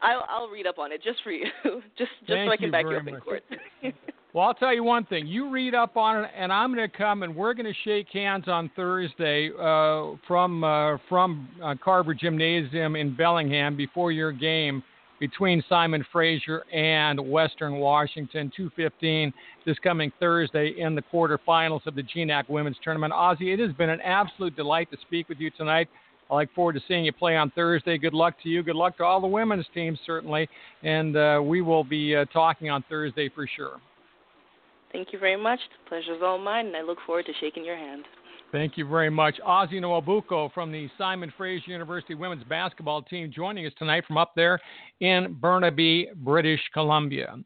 I'll 0.02 0.24
I'll 0.28 0.48
read 0.48 0.66
up 0.66 0.78
on 0.78 0.92
it 0.92 1.02
just 1.02 1.22
for 1.22 1.30
you, 1.30 1.46
just 1.64 1.82
just 1.98 2.10
Thank 2.28 2.48
so 2.48 2.52
I 2.52 2.56
can 2.56 2.66
you 2.66 2.72
back 2.72 2.84
you 2.84 2.96
up 2.96 3.04
much. 3.04 3.14
in 3.14 3.20
court. 3.20 3.42
well, 4.32 4.46
I'll 4.46 4.54
tell 4.54 4.74
you 4.74 4.84
one 4.84 5.04
thing. 5.06 5.26
You 5.26 5.50
read 5.50 5.74
up 5.74 5.96
on 5.96 6.24
it, 6.24 6.30
and 6.36 6.52
I'm 6.52 6.74
going 6.74 6.88
to 6.88 6.96
come 6.96 7.22
and 7.22 7.34
we're 7.34 7.54
going 7.54 7.66
to 7.66 7.78
shake 7.84 8.08
hands 8.12 8.48
on 8.48 8.70
Thursday 8.76 9.50
uh, 9.58 10.16
from 10.26 10.64
uh, 10.64 10.96
from 11.08 11.48
uh, 11.62 11.74
Carver 11.82 12.14
Gymnasium 12.14 12.96
in 12.96 13.14
Bellingham 13.14 13.76
before 13.76 14.12
your 14.12 14.32
game 14.32 14.82
between 15.20 15.62
Simon 15.68 16.04
Fraser 16.10 16.64
and 16.72 17.20
Western 17.20 17.76
Washington, 17.76 18.50
2:15 18.58 19.32
this 19.66 19.78
coming 19.80 20.10
Thursday 20.18 20.74
in 20.78 20.94
the 20.94 21.02
quarterfinals 21.12 21.86
of 21.86 21.94
the 21.94 22.02
GNAC 22.02 22.48
Women's 22.48 22.78
Tournament. 22.82 23.12
Ozzie, 23.12 23.52
it 23.52 23.58
has 23.58 23.72
been 23.72 23.90
an 23.90 24.00
absolute 24.00 24.56
delight 24.56 24.90
to 24.90 24.96
speak 25.02 25.28
with 25.28 25.38
you 25.38 25.50
tonight. 25.50 25.88
I 26.30 26.36
look 26.36 26.54
forward 26.54 26.74
to 26.74 26.80
seeing 26.86 27.04
you 27.04 27.12
play 27.12 27.36
on 27.36 27.50
Thursday. 27.50 27.98
Good 27.98 28.14
luck 28.14 28.34
to 28.42 28.48
you. 28.48 28.62
Good 28.62 28.76
luck 28.76 28.96
to 28.98 29.04
all 29.04 29.20
the 29.20 29.26
women's 29.26 29.66
teams, 29.74 29.98
certainly. 30.06 30.48
And 30.82 31.16
uh, 31.16 31.40
we 31.42 31.60
will 31.60 31.84
be 31.84 32.14
uh, 32.14 32.24
talking 32.26 32.70
on 32.70 32.84
Thursday 32.88 33.28
for 33.28 33.46
sure. 33.56 33.80
Thank 34.92 35.12
you 35.12 35.18
very 35.18 35.36
much. 35.36 35.60
The 35.84 35.88
pleasure's 35.88 36.22
all 36.22 36.38
mine, 36.38 36.66
and 36.66 36.76
I 36.76 36.82
look 36.82 36.98
forward 37.06 37.26
to 37.26 37.32
shaking 37.40 37.64
your 37.64 37.76
hand. 37.76 38.04
Thank 38.52 38.76
you 38.76 38.88
very 38.88 39.10
much. 39.10 39.36
Ozzie 39.44 39.80
Nwabuko 39.80 40.52
from 40.52 40.72
the 40.72 40.88
Simon 40.98 41.32
Fraser 41.36 41.70
University 41.70 42.14
women's 42.14 42.42
basketball 42.44 43.00
team 43.02 43.30
joining 43.32 43.64
us 43.64 43.72
tonight 43.78 44.04
from 44.06 44.18
up 44.18 44.32
there 44.34 44.58
in 44.98 45.36
Burnaby, 45.40 46.08
British 46.16 46.60
Columbia. 46.72 47.36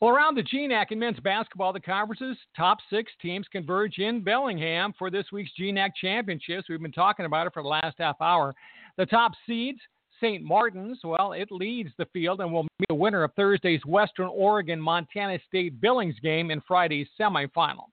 Well, 0.00 0.10
around 0.10 0.36
the 0.36 0.42
GNAC 0.42 0.92
in 0.92 0.98
men's 0.98 1.20
basketball, 1.20 1.72
the 1.72 1.80
conference's 1.80 2.36
top 2.54 2.78
six 2.90 3.10
teams 3.22 3.46
converge 3.50 3.98
in 3.98 4.22
Bellingham 4.22 4.92
for 4.98 5.10
this 5.10 5.26
week's 5.32 5.52
GNAC 5.58 5.90
championships. 5.98 6.68
We've 6.68 6.82
been 6.82 6.92
talking 6.92 7.24
about 7.24 7.46
it 7.46 7.54
for 7.54 7.62
the 7.62 7.68
last 7.68 7.96
half 7.98 8.20
hour. 8.20 8.54
The 8.98 9.06
top 9.06 9.32
seeds 9.46 9.80
St. 10.20 10.42
Martin's, 10.42 10.98
well, 11.04 11.32
it 11.32 11.48
leads 11.50 11.90
the 11.98 12.06
field 12.06 12.40
and 12.40 12.52
will 12.52 12.64
meet 12.64 12.88
the 12.88 12.94
winner 12.94 13.22
of 13.22 13.32
Thursday's 13.34 13.84
Western 13.84 14.28
Oregon 14.28 14.80
Montana 14.80 15.38
State 15.46 15.80
Billings 15.80 16.18
game 16.20 16.50
in 16.50 16.60
Friday's 16.62 17.08
semifinal. 17.18 17.86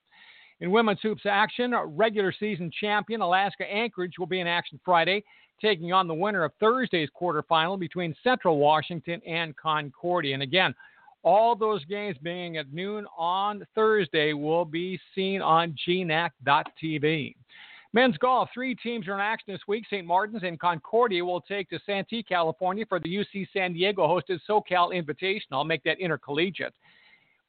In 0.59 0.71
women's 0.71 1.01
hoops 1.01 1.23
action, 1.25 1.73
regular 1.73 2.33
season 2.37 2.71
champion 2.79 3.21
Alaska 3.21 3.65
Anchorage 3.69 4.13
will 4.17 4.27
be 4.27 4.39
in 4.39 4.47
action 4.47 4.79
Friday, 4.85 5.23
taking 5.61 5.91
on 5.91 6.07
the 6.07 6.13
winner 6.13 6.43
of 6.43 6.53
Thursday's 6.59 7.09
quarterfinal 7.19 7.77
between 7.77 8.15
Central 8.23 8.57
Washington 8.57 9.21
and 9.27 9.55
Concordia. 9.57 10.33
And 10.33 10.43
again, 10.43 10.73
all 11.23 11.55
those 11.55 11.83
games 11.85 12.17
being 12.21 12.57
at 12.57 12.71
noon 12.73 13.05
on 13.17 13.65
Thursday 13.73 14.33
will 14.33 14.65
be 14.65 14.99
seen 15.15 15.41
on 15.41 15.75
gnac.tv. 15.87 17.35
Men's 17.93 18.17
golf, 18.17 18.49
three 18.53 18.73
teams 18.73 19.07
are 19.07 19.13
in 19.13 19.19
action 19.19 19.53
this 19.53 19.61
week. 19.67 19.85
St. 19.87 20.05
Martin's 20.05 20.41
and 20.43 20.59
Concordia 20.59 21.23
will 21.23 21.41
take 21.41 21.69
to 21.69 21.79
Santee, 21.85 22.23
California 22.23 22.85
for 22.89 22.99
the 22.99 23.15
UC 23.15 23.47
San 23.53 23.73
Diego 23.73 24.07
hosted 24.07 24.39
SoCal 24.49 24.91
Invitational. 24.93 25.53
I'll 25.53 25.63
make 25.63 25.83
that 25.83 25.99
intercollegiate. 25.99 26.73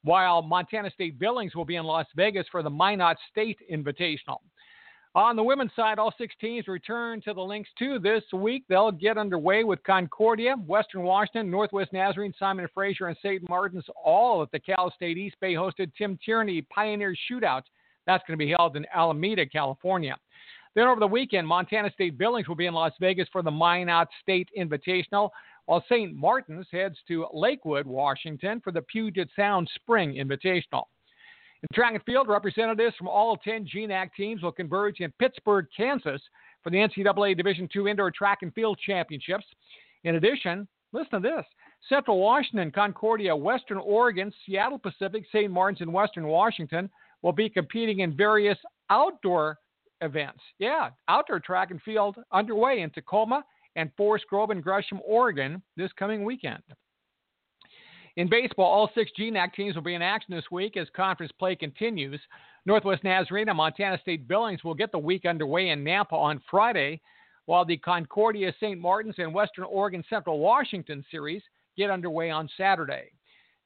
While 0.03 0.43
Montana 0.43 0.91
State 0.91 1.17
Billings 1.17 1.55
will 1.55 1.65
be 1.65 1.77
in 1.77 1.83
Las 1.83 2.05
Vegas 2.15 2.45
for 2.51 2.61
the 2.61 2.69
Minot 2.69 3.17
State 3.31 3.57
Invitational. 3.73 4.37
On 5.15 5.37
the 5.37 5.43
women's 5.43 5.71
side, 5.77 5.97
all 5.97 6.13
six 6.17 6.35
teams 6.41 6.67
return 6.67 7.21
to 7.21 7.33
the 7.33 7.41
links 7.41 7.69
too 7.79 7.99
this 7.99 8.23
week. 8.33 8.65
They'll 8.67 8.91
get 8.91 9.17
underway 9.17 9.63
with 9.63 9.81
Concordia, 9.83 10.55
Western 10.67 11.03
Washington, 11.03 11.49
Northwest 11.49 11.93
Nazarene, 11.93 12.33
Simon 12.37 12.67
Fraser, 12.73 13.07
and 13.07 13.15
St. 13.23 13.47
Martin's, 13.47 13.85
all 14.03 14.43
at 14.43 14.51
the 14.51 14.59
Cal 14.59 14.91
State 14.93 15.17
East 15.17 15.37
Bay 15.39 15.53
hosted 15.53 15.93
Tim 15.97 16.19
Tierney 16.23 16.63
Pioneer 16.63 17.15
Shootout. 17.31 17.61
That's 18.05 18.25
going 18.27 18.37
to 18.37 18.45
be 18.45 18.51
held 18.51 18.75
in 18.75 18.85
Alameda, 18.93 19.45
California. 19.45 20.17
Then 20.75 20.87
over 20.87 20.99
the 20.99 21.07
weekend, 21.07 21.47
Montana 21.47 21.89
State 21.93 22.17
Billings 22.17 22.49
will 22.49 22.55
be 22.55 22.65
in 22.65 22.73
Las 22.73 22.91
Vegas 22.99 23.29
for 23.31 23.41
the 23.41 23.49
Minot 23.49 24.09
State 24.21 24.49
Invitational, 24.59 25.29
while 25.65 25.81
St. 25.85 26.13
Martin's 26.13 26.67
heads 26.73 26.97
to 27.07 27.25
Lakewood, 27.31 27.87
Washington 27.87 28.59
for 28.61 28.73
the 28.73 28.81
Puget 28.81 29.29
Sound 29.33 29.71
Spring 29.75 30.15
Invitational. 30.15 30.83
Track 31.73 31.93
and 31.93 32.03
field, 32.03 32.27
representatives 32.27 32.95
from 32.97 33.07
all 33.07 33.37
10 33.37 33.67
GNAC 33.73 34.09
teams 34.15 34.41
will 34.41 34.51
converge 34.51 34.99
in 34.99 35.11
Pittsburgh, 35.19 35.67
Kansas 35.75 36.21
for 36.63 36.69
the 36.69 36.77
NCAA 36.77 37.37
Division 37.37 37.69
II 37.75 37.89
Indoor 37.89 38.11
Track 38.11 38.39
and 38.41 38.53
Field 38.53 38.79
Championships. 38.85 39.45
In 40.03 40.15
addition, 40.15 40.67
listen 40.93 41.21
to 41.21 41.29
this 41.29 41.45
Central 41.89 42.19
Washington, 42.19 42.71
Concordia, 42.71 43.35
Western 43.35 43.77
Oregon, 43.77 44.31
Seattle 44.45 44.79
Pacific, 44.79 45.23
St. 45.31 45.51
Martin's, 45.51 45.81
and 45.81 45.93
Western 45.93 46.27
Washington 46.27 46.89
will 47.21 47.31
be 47.31 47.49
competing 47.49 47.99
in 47.99 48.15
various 48.15 48.57
outdoor 48.89 49.57
events. 50.01 50.41
Yeah, 50.59 50.89
outdoor 51.07 51.39
track 51.39 51.71
and 51.71 51.81
field 51.81 52.17
underway 52.31 52.81
in 52.81 52.89
Tacoma 52.89 53.43
and 53.75 53.91
Forest 53.97 54.25
Grove 54.29 54.49
and 54.49 54.63
Gresham, 54.63 54.99
Oregon 55.05 55.61
this 55.77 55.91
coming 55.97 56.23
weekend. 56.23 56.63
In 58.17 58.29
baseball, 58.29 58.65
all 58.65 58.89
six 58.95 59.11
GNAC 59.19 59.53
teams 59.53 59.75
will 59.75 59.81
be 59.81 59.93
in 59.93 60.01
action 60.01 60.33
this 60.33 60.49
week 60.49 60.77
as 60.77 60.87
conference 60.95 61.33
play 61.37 61.55
continues. 61.55 62.19
Northwest 62.65 63.03
Nazarene 63.03 63.49
and 63.49 63.57
Montana 63.57 63.99
State 64.01 64.25
Billings 64.25 64.63
will 64.63 64.73
get 64.73 64.93
the 64.93 64.97
week 64.97 65.25
underway 65.25 65.69
in 65.69 65.83
Nampa 65.83 66.13
on 66.13 66.41
Friday, 66.49 67.01
while 67.45 67.65
the 67.65 67.75
Concordia 67.77 68.53
St. 68.59 68.79
Martin's 68.79 69.15
and 69.17 69.33
Western 69.33 69.65
Oregon 69.65 70.03
Central 70.09 70.39
Washington 70.39 71.03
series 71.11 71.41
get 71.77 71.89
underway 71.89 72.29
on 72.29 72.49
Saturday. 72.55 73.11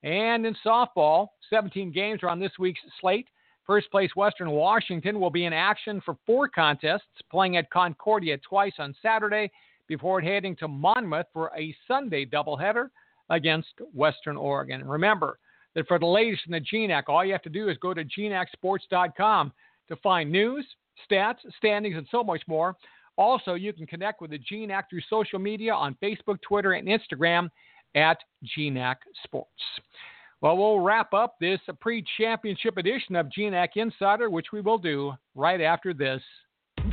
And 0.02 0.48
in 0.48 0.56
softball, 0.66 1.28
17 1.52 1.92
games 1.92 2.24
are 2.24 2.30
on 2.30 2.40
this 2.40 2.58
week's 2.58 2.80
slate. 3.00 3.28
First 3.68 3.92
place 3.92 4.16
Western 4.16 4.50
Washington 4.50 5.20
will 5.20 5.30
be 5.30 5.46
in 5.46 5.54
action 5.54 6.02
for 6.04 6.18
four 6.26 6.48
contests, 6.48 7.04
playing 7.30 7.58
at 7.58 7.70
Concordia 7.70 8.38
twice 8.40 8.74
on 8.80 8.96
Saturday 9.00 9.52
before 9.88 10.22
heading 10.22 10.56
to 10.56 10.68
Monmouth 10.68 11.28
for 11.34 11.52
a 11.56 11.76
Sunday 11.88 12.26
doubleheader 12.26 12.90
against 13.30 13.74
Western 13.94 14.38
Oregon. 14.38 14.88
Remember 14.88 15.40
that 15.76 15.88
for 15.88 16.00
the 16.00 16.06
latest 16.06 16.44
in 16.48 16.52
the 16.52 16.62
GNAC, 16.62 17.04
all 17.08 17.24
you 17.24 17.32
have 17.32 17.42
to 17.44 17.50
do 17.50 17.70
is 17.70 17.78
go 17.78 17.94
to 17.94 18.04
gnacsports.com 18.04 19.54
to 19.88 19.96
find 19.98 20.32
news, 20.32 20.66
stats, 21.10 21.38
standings, 21.58 21.98
and 21.98 22.08
so 22.12 22.24
much 22.24 22.42
more. 22.48 22.76
Also, 23.18 23.56
you 23.56 23.74
can 23.74 23.86
connect 23.86 24.22
with 24.22 24.32
the 24.32 24.40
GNAC 24.40 24.84
through 24.90 25.02
social 25.10 25.40
media 25.40 25.74
on 25.74 25.98
Facebook, 26.02 26.42
Twitter, 26.42 26.74
and 26.74 26.88
Instagram 26.88 27.50
at 27.96 28.18
GNAC 28.58 28.96
Sports. 29.24 29.62
Well, 30.42 30.58
we'll 30.58 30.80
wrap 30.80 31.14
up 31.14 31.36
this 31.40 31.60
pre 31.82 32.04
championship 32.18 32.78
edition 32.78 33.16
of 33.16 33.28
GNAC 33.28 33.70
Insider, 33.76 34.30
which 34.30 34.48
we 34.54 34.62
will 34.62 34.78
do 34.78 35.14
right 35.36 35.60
after 35.60 35.94
this. 35.94 36.22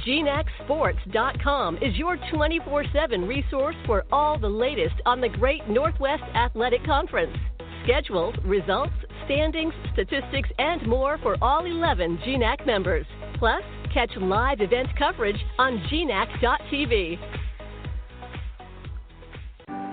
GNACSports.com 0.07 1.77
is 1.79 1.97
your 1.97 2.17
24 2.33 2.85
7 2.93 3.27
resource 3.27 3.77
for 3.87 4.05
all 4.11 4.39
the 4.39 4.49
latest 4.49 4.95
on 5.07 5.21
the 5.21 5.29
Great 5.29 5.69
Northwest 5.69 6.23
Athletic 6.35 6.85
Conference. 6.85 7.37
Schedules, 7.85 8.35
results, 8.45 8.93
standings, 9.25 9.73
statistics, 9.93 10.49
and 10.59 10.87
more 10.87 11.19
for 11.19 11.37
all 11.41 11.65
11 11.65 12.19
GNAC 12.19 12.67
members. 12.67 13.07
Plus, 13.39 13.63
catch 13.95 14.11
live 14.17 14.61
event 14.61 14.89
coverage 14.99 15.39
on 15.59 15.79
GNAC.tv. 15.91 17.19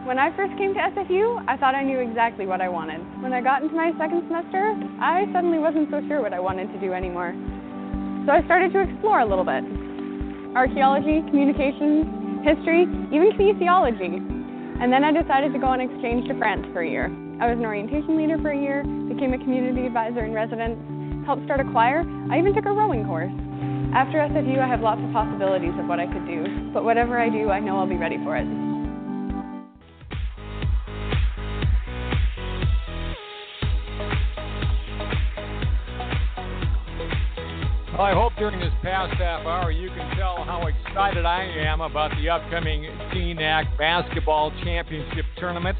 When 0.05 0.19
I 0.19 0.35
first 0.35 0.57
came 0.57 0.73
to 0.73 0.79
SFU, 0.79 1.45
I 1.47 1.55
thought 1.55 1.75
I 1.75 1.83
knew 1.83 1.99
exactly 1.99 2.45
what 2.45 2.59
I 2.59 2.67
wanted. 2.67 2.99
When 3.21 3.31
I 3.31 3.41
got 3.41 3.63
into 3.63 3.75
my 3.75 3.91
second 3.97 4.23
semester, 4.27 4.73
I 4.99 5.25
suddenly 5.31 5.59
wasn't 5.59 5.89
so 5.91 6.01
sure 6.07 6.21
what 6.21 6.33
I 6.33 6.39
wanted 6.39 6.73
to 6.73 6.79
do 6.79 6.91
anymore. 6.91 7.33
So 8.25 8.31
I 8.31 8.43
started 8.45 8.73
to 8.73 8.81
explore 8.81 9.19
a 9.19 9.25
little 9.25 9.45
bit. 9.45 9.82
Archaeology, 10.55 11.25
communications, 11.33 12.05
history, 12.45 12.85
even 13.09 13.33
kinesiology. 13.33 14.21
And 14.81 14.93
then 14.93 15.03
I 15.03 15.11
decided 15.11 15.51
to 15.53 15.59
go 15.59 15.65
on 15.65 15.81
exchange 15.81 16.27
to 16.27 16.37
France 16.37 16.65
for 16.73 16.81
a 16.81 16.89
year. 16.89 17.09
I 17.41 17.49
was 17.49 17.57
an 17.57 17.65
orientation 17.65 18.15
leader 18.15 18.37
for 18.37 18.51
a 18.51 18.57
year, 18.57 18.83
became 19.09 19.33
a 19.33 19.41
community 19.41 19.87
advisor 19.87 20.23
in 20.25 20.33
residence, 20.33 20.77
helped 21.25 21.45
start 21.45 21.59
a 21.59 21.65
choir, 21.71 22.05
I 22.29 22.37
even 22.37 22.53
took 22.53 22.65
a 22.65 22.71
rowing 22.71 23.05
course. 23.05 23.33
After 23.97 24.21
SFU, 24.21 24.59
I 24.59 24.67
have 24.67 24.81
lots 24.81 25.01
of 25.01 25.11
possibilities 25.11 25.73
of 25.79 25.87
what 25.87 25.99
I 25.99 26.05
could 26.05 26.25
do, 26.27 26.69
but 26.73 26.83
whatever 26.83 27.17
I 27.17 27.29
do, 27.29 27.49
I 27.49 27.59
know 27.59 27.79
I'll 27.79 27.89
be 27.89 27.97
ready 27.97 28.17
for 28.21 28.37
it. 28.37 28.62
Well, 37.93 38.01
I 38.01 38.13
hope 38.13 38.33
during 38.39 38.59
this 38.59 38.73
past 38.81 39.13
half 39.19 39.45
hour 39.45 39.69
you 39.69 39.87
can 39.89 40.17
tell 40.17 40.43
how 40.43 40.65
excited 40.65 41.25
I 41.25 41.43
am 41.43 41.79
about 41.81 42.09
the 42.17 42.27
upcoming 42.27 42.85
GNAC 43.13 43.77
Basketball 43.77 44.51
Championship 44.63 45.25
Tournament. 45.37 45.77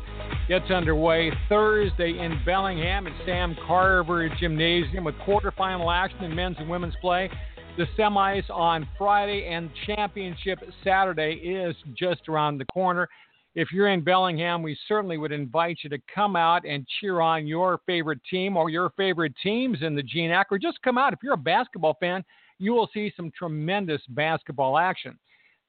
Gets 0.48 0.70
underway 0.70 1.32
Thursday 1.50 2.20
in 2.20 2.40
Bellingham 2.46 3.08
at 3.08 3.14
Sam 3.26 3.58
Carver 3.66 4.30
Gymnasium 4.40 5.06
with 5.06 5.16
quarterfinal 5.26 5.92
action 5.92 6.24
in 6.24 6.36
men's 6.36 6.58
and 6.60 6.70
women's 6.70 6.94
play. 7.02 7.32
The 7.78 7.86
semis 7.98 8.48
on 8.52 8.88
Friday 8.96 9.48
and 9.48 9.72
championship 9.88 10.60
Saturday 10.84 11.32
is 11.34 11.76
just 11.98 12.30
around 12.30 12.60
the 12.60 12.66
corner 12.66 13.10
if 13.56 13.72
you're 13.72 13.90
in 13.90 14.02
Bellingham, 14.02 14.64
we 14.64 14.78
certainly 14.88 15.18
would 15.18 15.32
invite 15.32 15.80
you 15.84 15.90
to 15.92 16.00
come 16.14 16.36
out 16.36 16.66
and 16.66 16.88
cheer 17.00 17.22
on 17.22 17.46
your 17.46 17.80
favorite 17.86 18.20
team 18.30 18.58
or 18.58 18.70
your 18.70 18.92
favorite 18.98 19.34
teams 19.44 19.80
in 19.82 19.96
the 19.96 20.04
GNAC, 20.04 20.46
or 20.50 20.58
just 20.58 20.82
come 20.82 20.98
out. 20.98 21.14
If 21.14 21.20
you're 21.22 21.34
a 21.34 21.38
basketball 21.38 21.98
fan, 22.00 22.24
you 22.58 22.74
will 22.74 22.90
see 22.94 23.14
some 23.16 23.32
tremendous 23.38 24.02
basketball 24.10 24.78
action. 24.78 25.18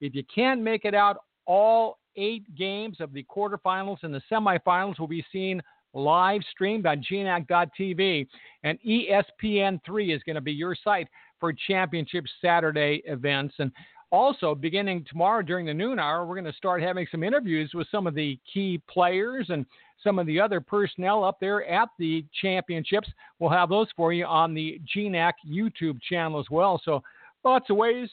If 0.01 0.15
you 0.15 0.23
can't 0.33 0.61
make 0.61 0.85
it 0.85 0.95
out, 0.95 1.17
all 1.45 1.99
eight 2.15 2.43
games 2.55 2.97
of 2.99 3.13
the 3.13 3.23
quarterfinals 3.23 3.97
and 4.03 4.13
the 4.13 4.21
semifinals 4.31 4.99
will 4.99 5.07
be 5.07 5.25
seen 5.31 5.61
live 5.93 6.41
streamed 6.51 6.85
on 6.85 7.03
GNAC.tv, 7.09 8.27
and 8.63 8.77
ESPN3 8.85 10.15
is 10.15 10.21
going 10.23 10.35
to 10.35 10.41
be 10.41 10.51
your 10.51 10.75
site 10.83 11.07
for 11.39 11.53
championship 11.67 12.25
Saturday 12.41 13.01
events. 13.05 13.55
And 13.59 13.71
also, 14.11 14.55
beginning 14.55 15.05
tomorrow 15.09 15.41
during 15.41 15.65
the 15.65 15.73
noon 15.73 15.99
hour, 15.99 16.25
we're 16.25 16.35
going 16.35 16.51
to 16.51 16.57
start 16.57 16.81
having 16.81 17.07
some 17.11 17.23
interviews 17.23 17.71
with 17.73 17.87
some 17.91 18.07
of 18.07 18.15
the 18.15 18.39
key 18.51 18.81
players 18.89 19.47
and 19.49 19.65
some 20.03 20.19
of 20.19 20.27
the 20.27 20.39
other 20.39 20.61
personnel 20.61 21.23
up 21.23 21.39
there 21.39 21.65
at 21.65 21.89
the 21.97 22.23
championships. 22.41 23.09
We'll 23.39 23.49
have 23.49 23.69
those 23.69 23.87
for 23.95 24.13
you 24.13 24.25
on 24.25 24.53
the 24.53 24.79
GNAC 24.95 25.33
YouTube 25.47 26.01
channel 26.01 26.39
as 26.39 26.45
well. 26.51 26.79
So, 26.85 27.01
lots 27.43 27.69
of 27.69 27.77
ways 27.77 28.09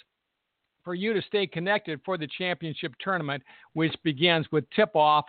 for 0.85 0.95
you 0.95 1.13
to 1.13 1.23
stay 1.23 1.47
connected 1.47 2.01
for 2.05 2.19
the 2.19 2.29
championship 2.39 2.95
tournament, 3.01 3.43
which 3.75 3.95
begins 4.03 4.47
with 4.51 4.65
tip 4.75 4.95
off 4.95 5.27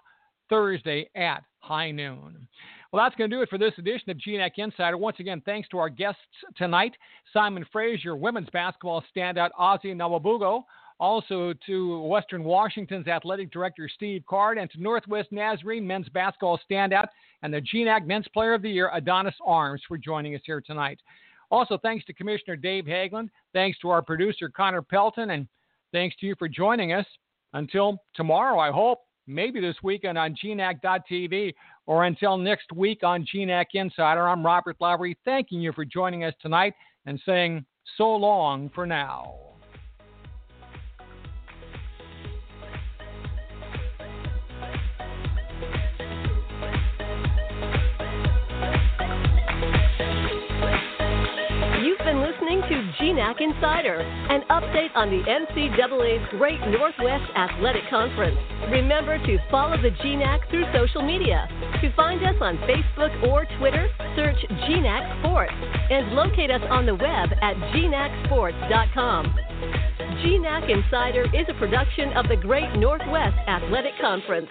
Thursday 0.49 1.10
at 1.15 1.43
high 1.60 1.91
noon. 1.91 2.47
Well, 2.93 3.03
that's 3.03 3.15
going 3.15 3.32
to 3.32 3.36
do 3.36 3.41
it 3.41 3.49
for 3.49 3.58
this 3.58 3.73
edition 3.79 4.12
of 4.12 4.17
GNAC 4.17 4.51
Insider. 4.58 4.97
Once 4.97 5.19
again, 5.19 5.41
thanks 5.47 5.67
to 5.69 5.79
our 5.79 5.89
guests 5.89 6.21
tonight 6.56 6.93
Simon 7.34 7.65
Fraser, 7.71 8.15
women's 8.15 8.51
basketball 8.51 9.03
standout 9.15 9.49
Ozzie 9.58 9.95
Nwabuko. 9.95 10.61
Also 10.99 11.55
to 11.65 12.01
Western 12.03 12.43
Washington's 12.43 13.07
athletic 13.07 13.51
director 13.51 13.89
Steve 13.91 14.22
Card, 14.30 14.59
and 14.59 14.70
to 14.70 14.80
Northwest 14.80 15.32
Nazarene 15.32 15.88
men's 15.88 16.07
basketball 16.09 16.59
standout 16.70 17.07
and 17.41 17.51
the 17.51 17.61
GNAC 17.61 18.05
Men's 18.05 18.28
Player 18.32 18.53
of 18.53 18.61
the 18.61 18.70
Year 18.70 18.91
Adonis 18.93 19.34
Arms 19.43 19.82
for 19.88 19.97
joining 19.97 20.36
us 20.36 20.41
here 20.45 20.61
tonight. 20.61 20.99
Also, 21.49 21.80
thanks 21.80 22.05
to 22.05 22.13
Commissioner 22.13 22.55
Dave 22.55 22.86
Haglund. 22.86 23.30
Thanks 23.53 23.80
to 23.80 23.89
our 23.89 24.03
producer 24.03 24.49
Connor 24.49 24.84
Pelton, 24.84 25.32
and 25.32 25.47
thanks 25.91 26.15
to 26.17 26.28
you 26.28 26.36
for 26.38 26.47
joining 26.47 26.93
us. 26.93 27.07
Until 27.53 27.97
tomorrow, 28.13 28.59
I 28.59 28.70
hope. 28.72 28.99
maybe 29.28 29.59
this 29.59 29.76
weekend 29.84 30.17
on 30.17 30.36
GNAC.tv 30.36 31.53
or 31.86 32.05
until 32.05 32.38
next 32.38 32.71
week 32.73 33.03
on 33.03 33.25
GNAC 33.25 33.65
Insider. 33.73 34.27
I'm 34.27 34.45
Robert 34.45 34.77
Lowry, 34.79 35.17
thanking 35.25 35.61
you 35.61 35.73
for 35.73 35.86
joining 35.86 36.23
us 36.23 36.34
tonight 36.41 36.73
and 37.05 37.21
saying 37.25 37.65
so 37.97 38.15
long 38.15 38.69
for 38.73 38.86
now. 38.86 39.53
GNAC 53.04 53.41
Insider, 53.41 53.99
an 53.99 54.43
update 54.49 54.95
on 54.95 55.10
the 55.12 55.20
NCAA's 55.28 56.26
Great 56.39 56.60
Northwest 56.72 57.30
Athletic 57.36 57.84
Conference. 57.89 58.38
Remember 58.72 59.18
to 59.18 59.38
follow 59.51 59.76
the 59.76 59.89
GNAC 59.89 60.49
through 60.49 60.64
social 60.72 61.01
media. 61.01 61.45
To 61.82 61.93
find 61.97 62.24
us 62.24 62.36
on 62.39 62.56
Facebook 62.60 63.12
or 63.28 63.45
Twitter, 63.60 63.89
search 64.16 64.38
GNAC 64.49 65.20
Sports 65.20 65.51
and 65.51 66.16
locate 66.16 66.49
us 66.49 66.62
on 66.70 66.86
the 66.86 66.95
web 66.95 67.30
at 67.41 67.58
gnacsports.com. 67.76 69.36
GNAC 70.24 70.70
Insider 70.72 71.26
is 71.36 71.45
a 71.49 71.60
production 71.60 72.14
of 72.14 72.30
the 72.30 72.38
Great 72.38 72.72
Northwest 72.78 73.36
Athletic 73.49 73.99
Conference. 73.99 74.47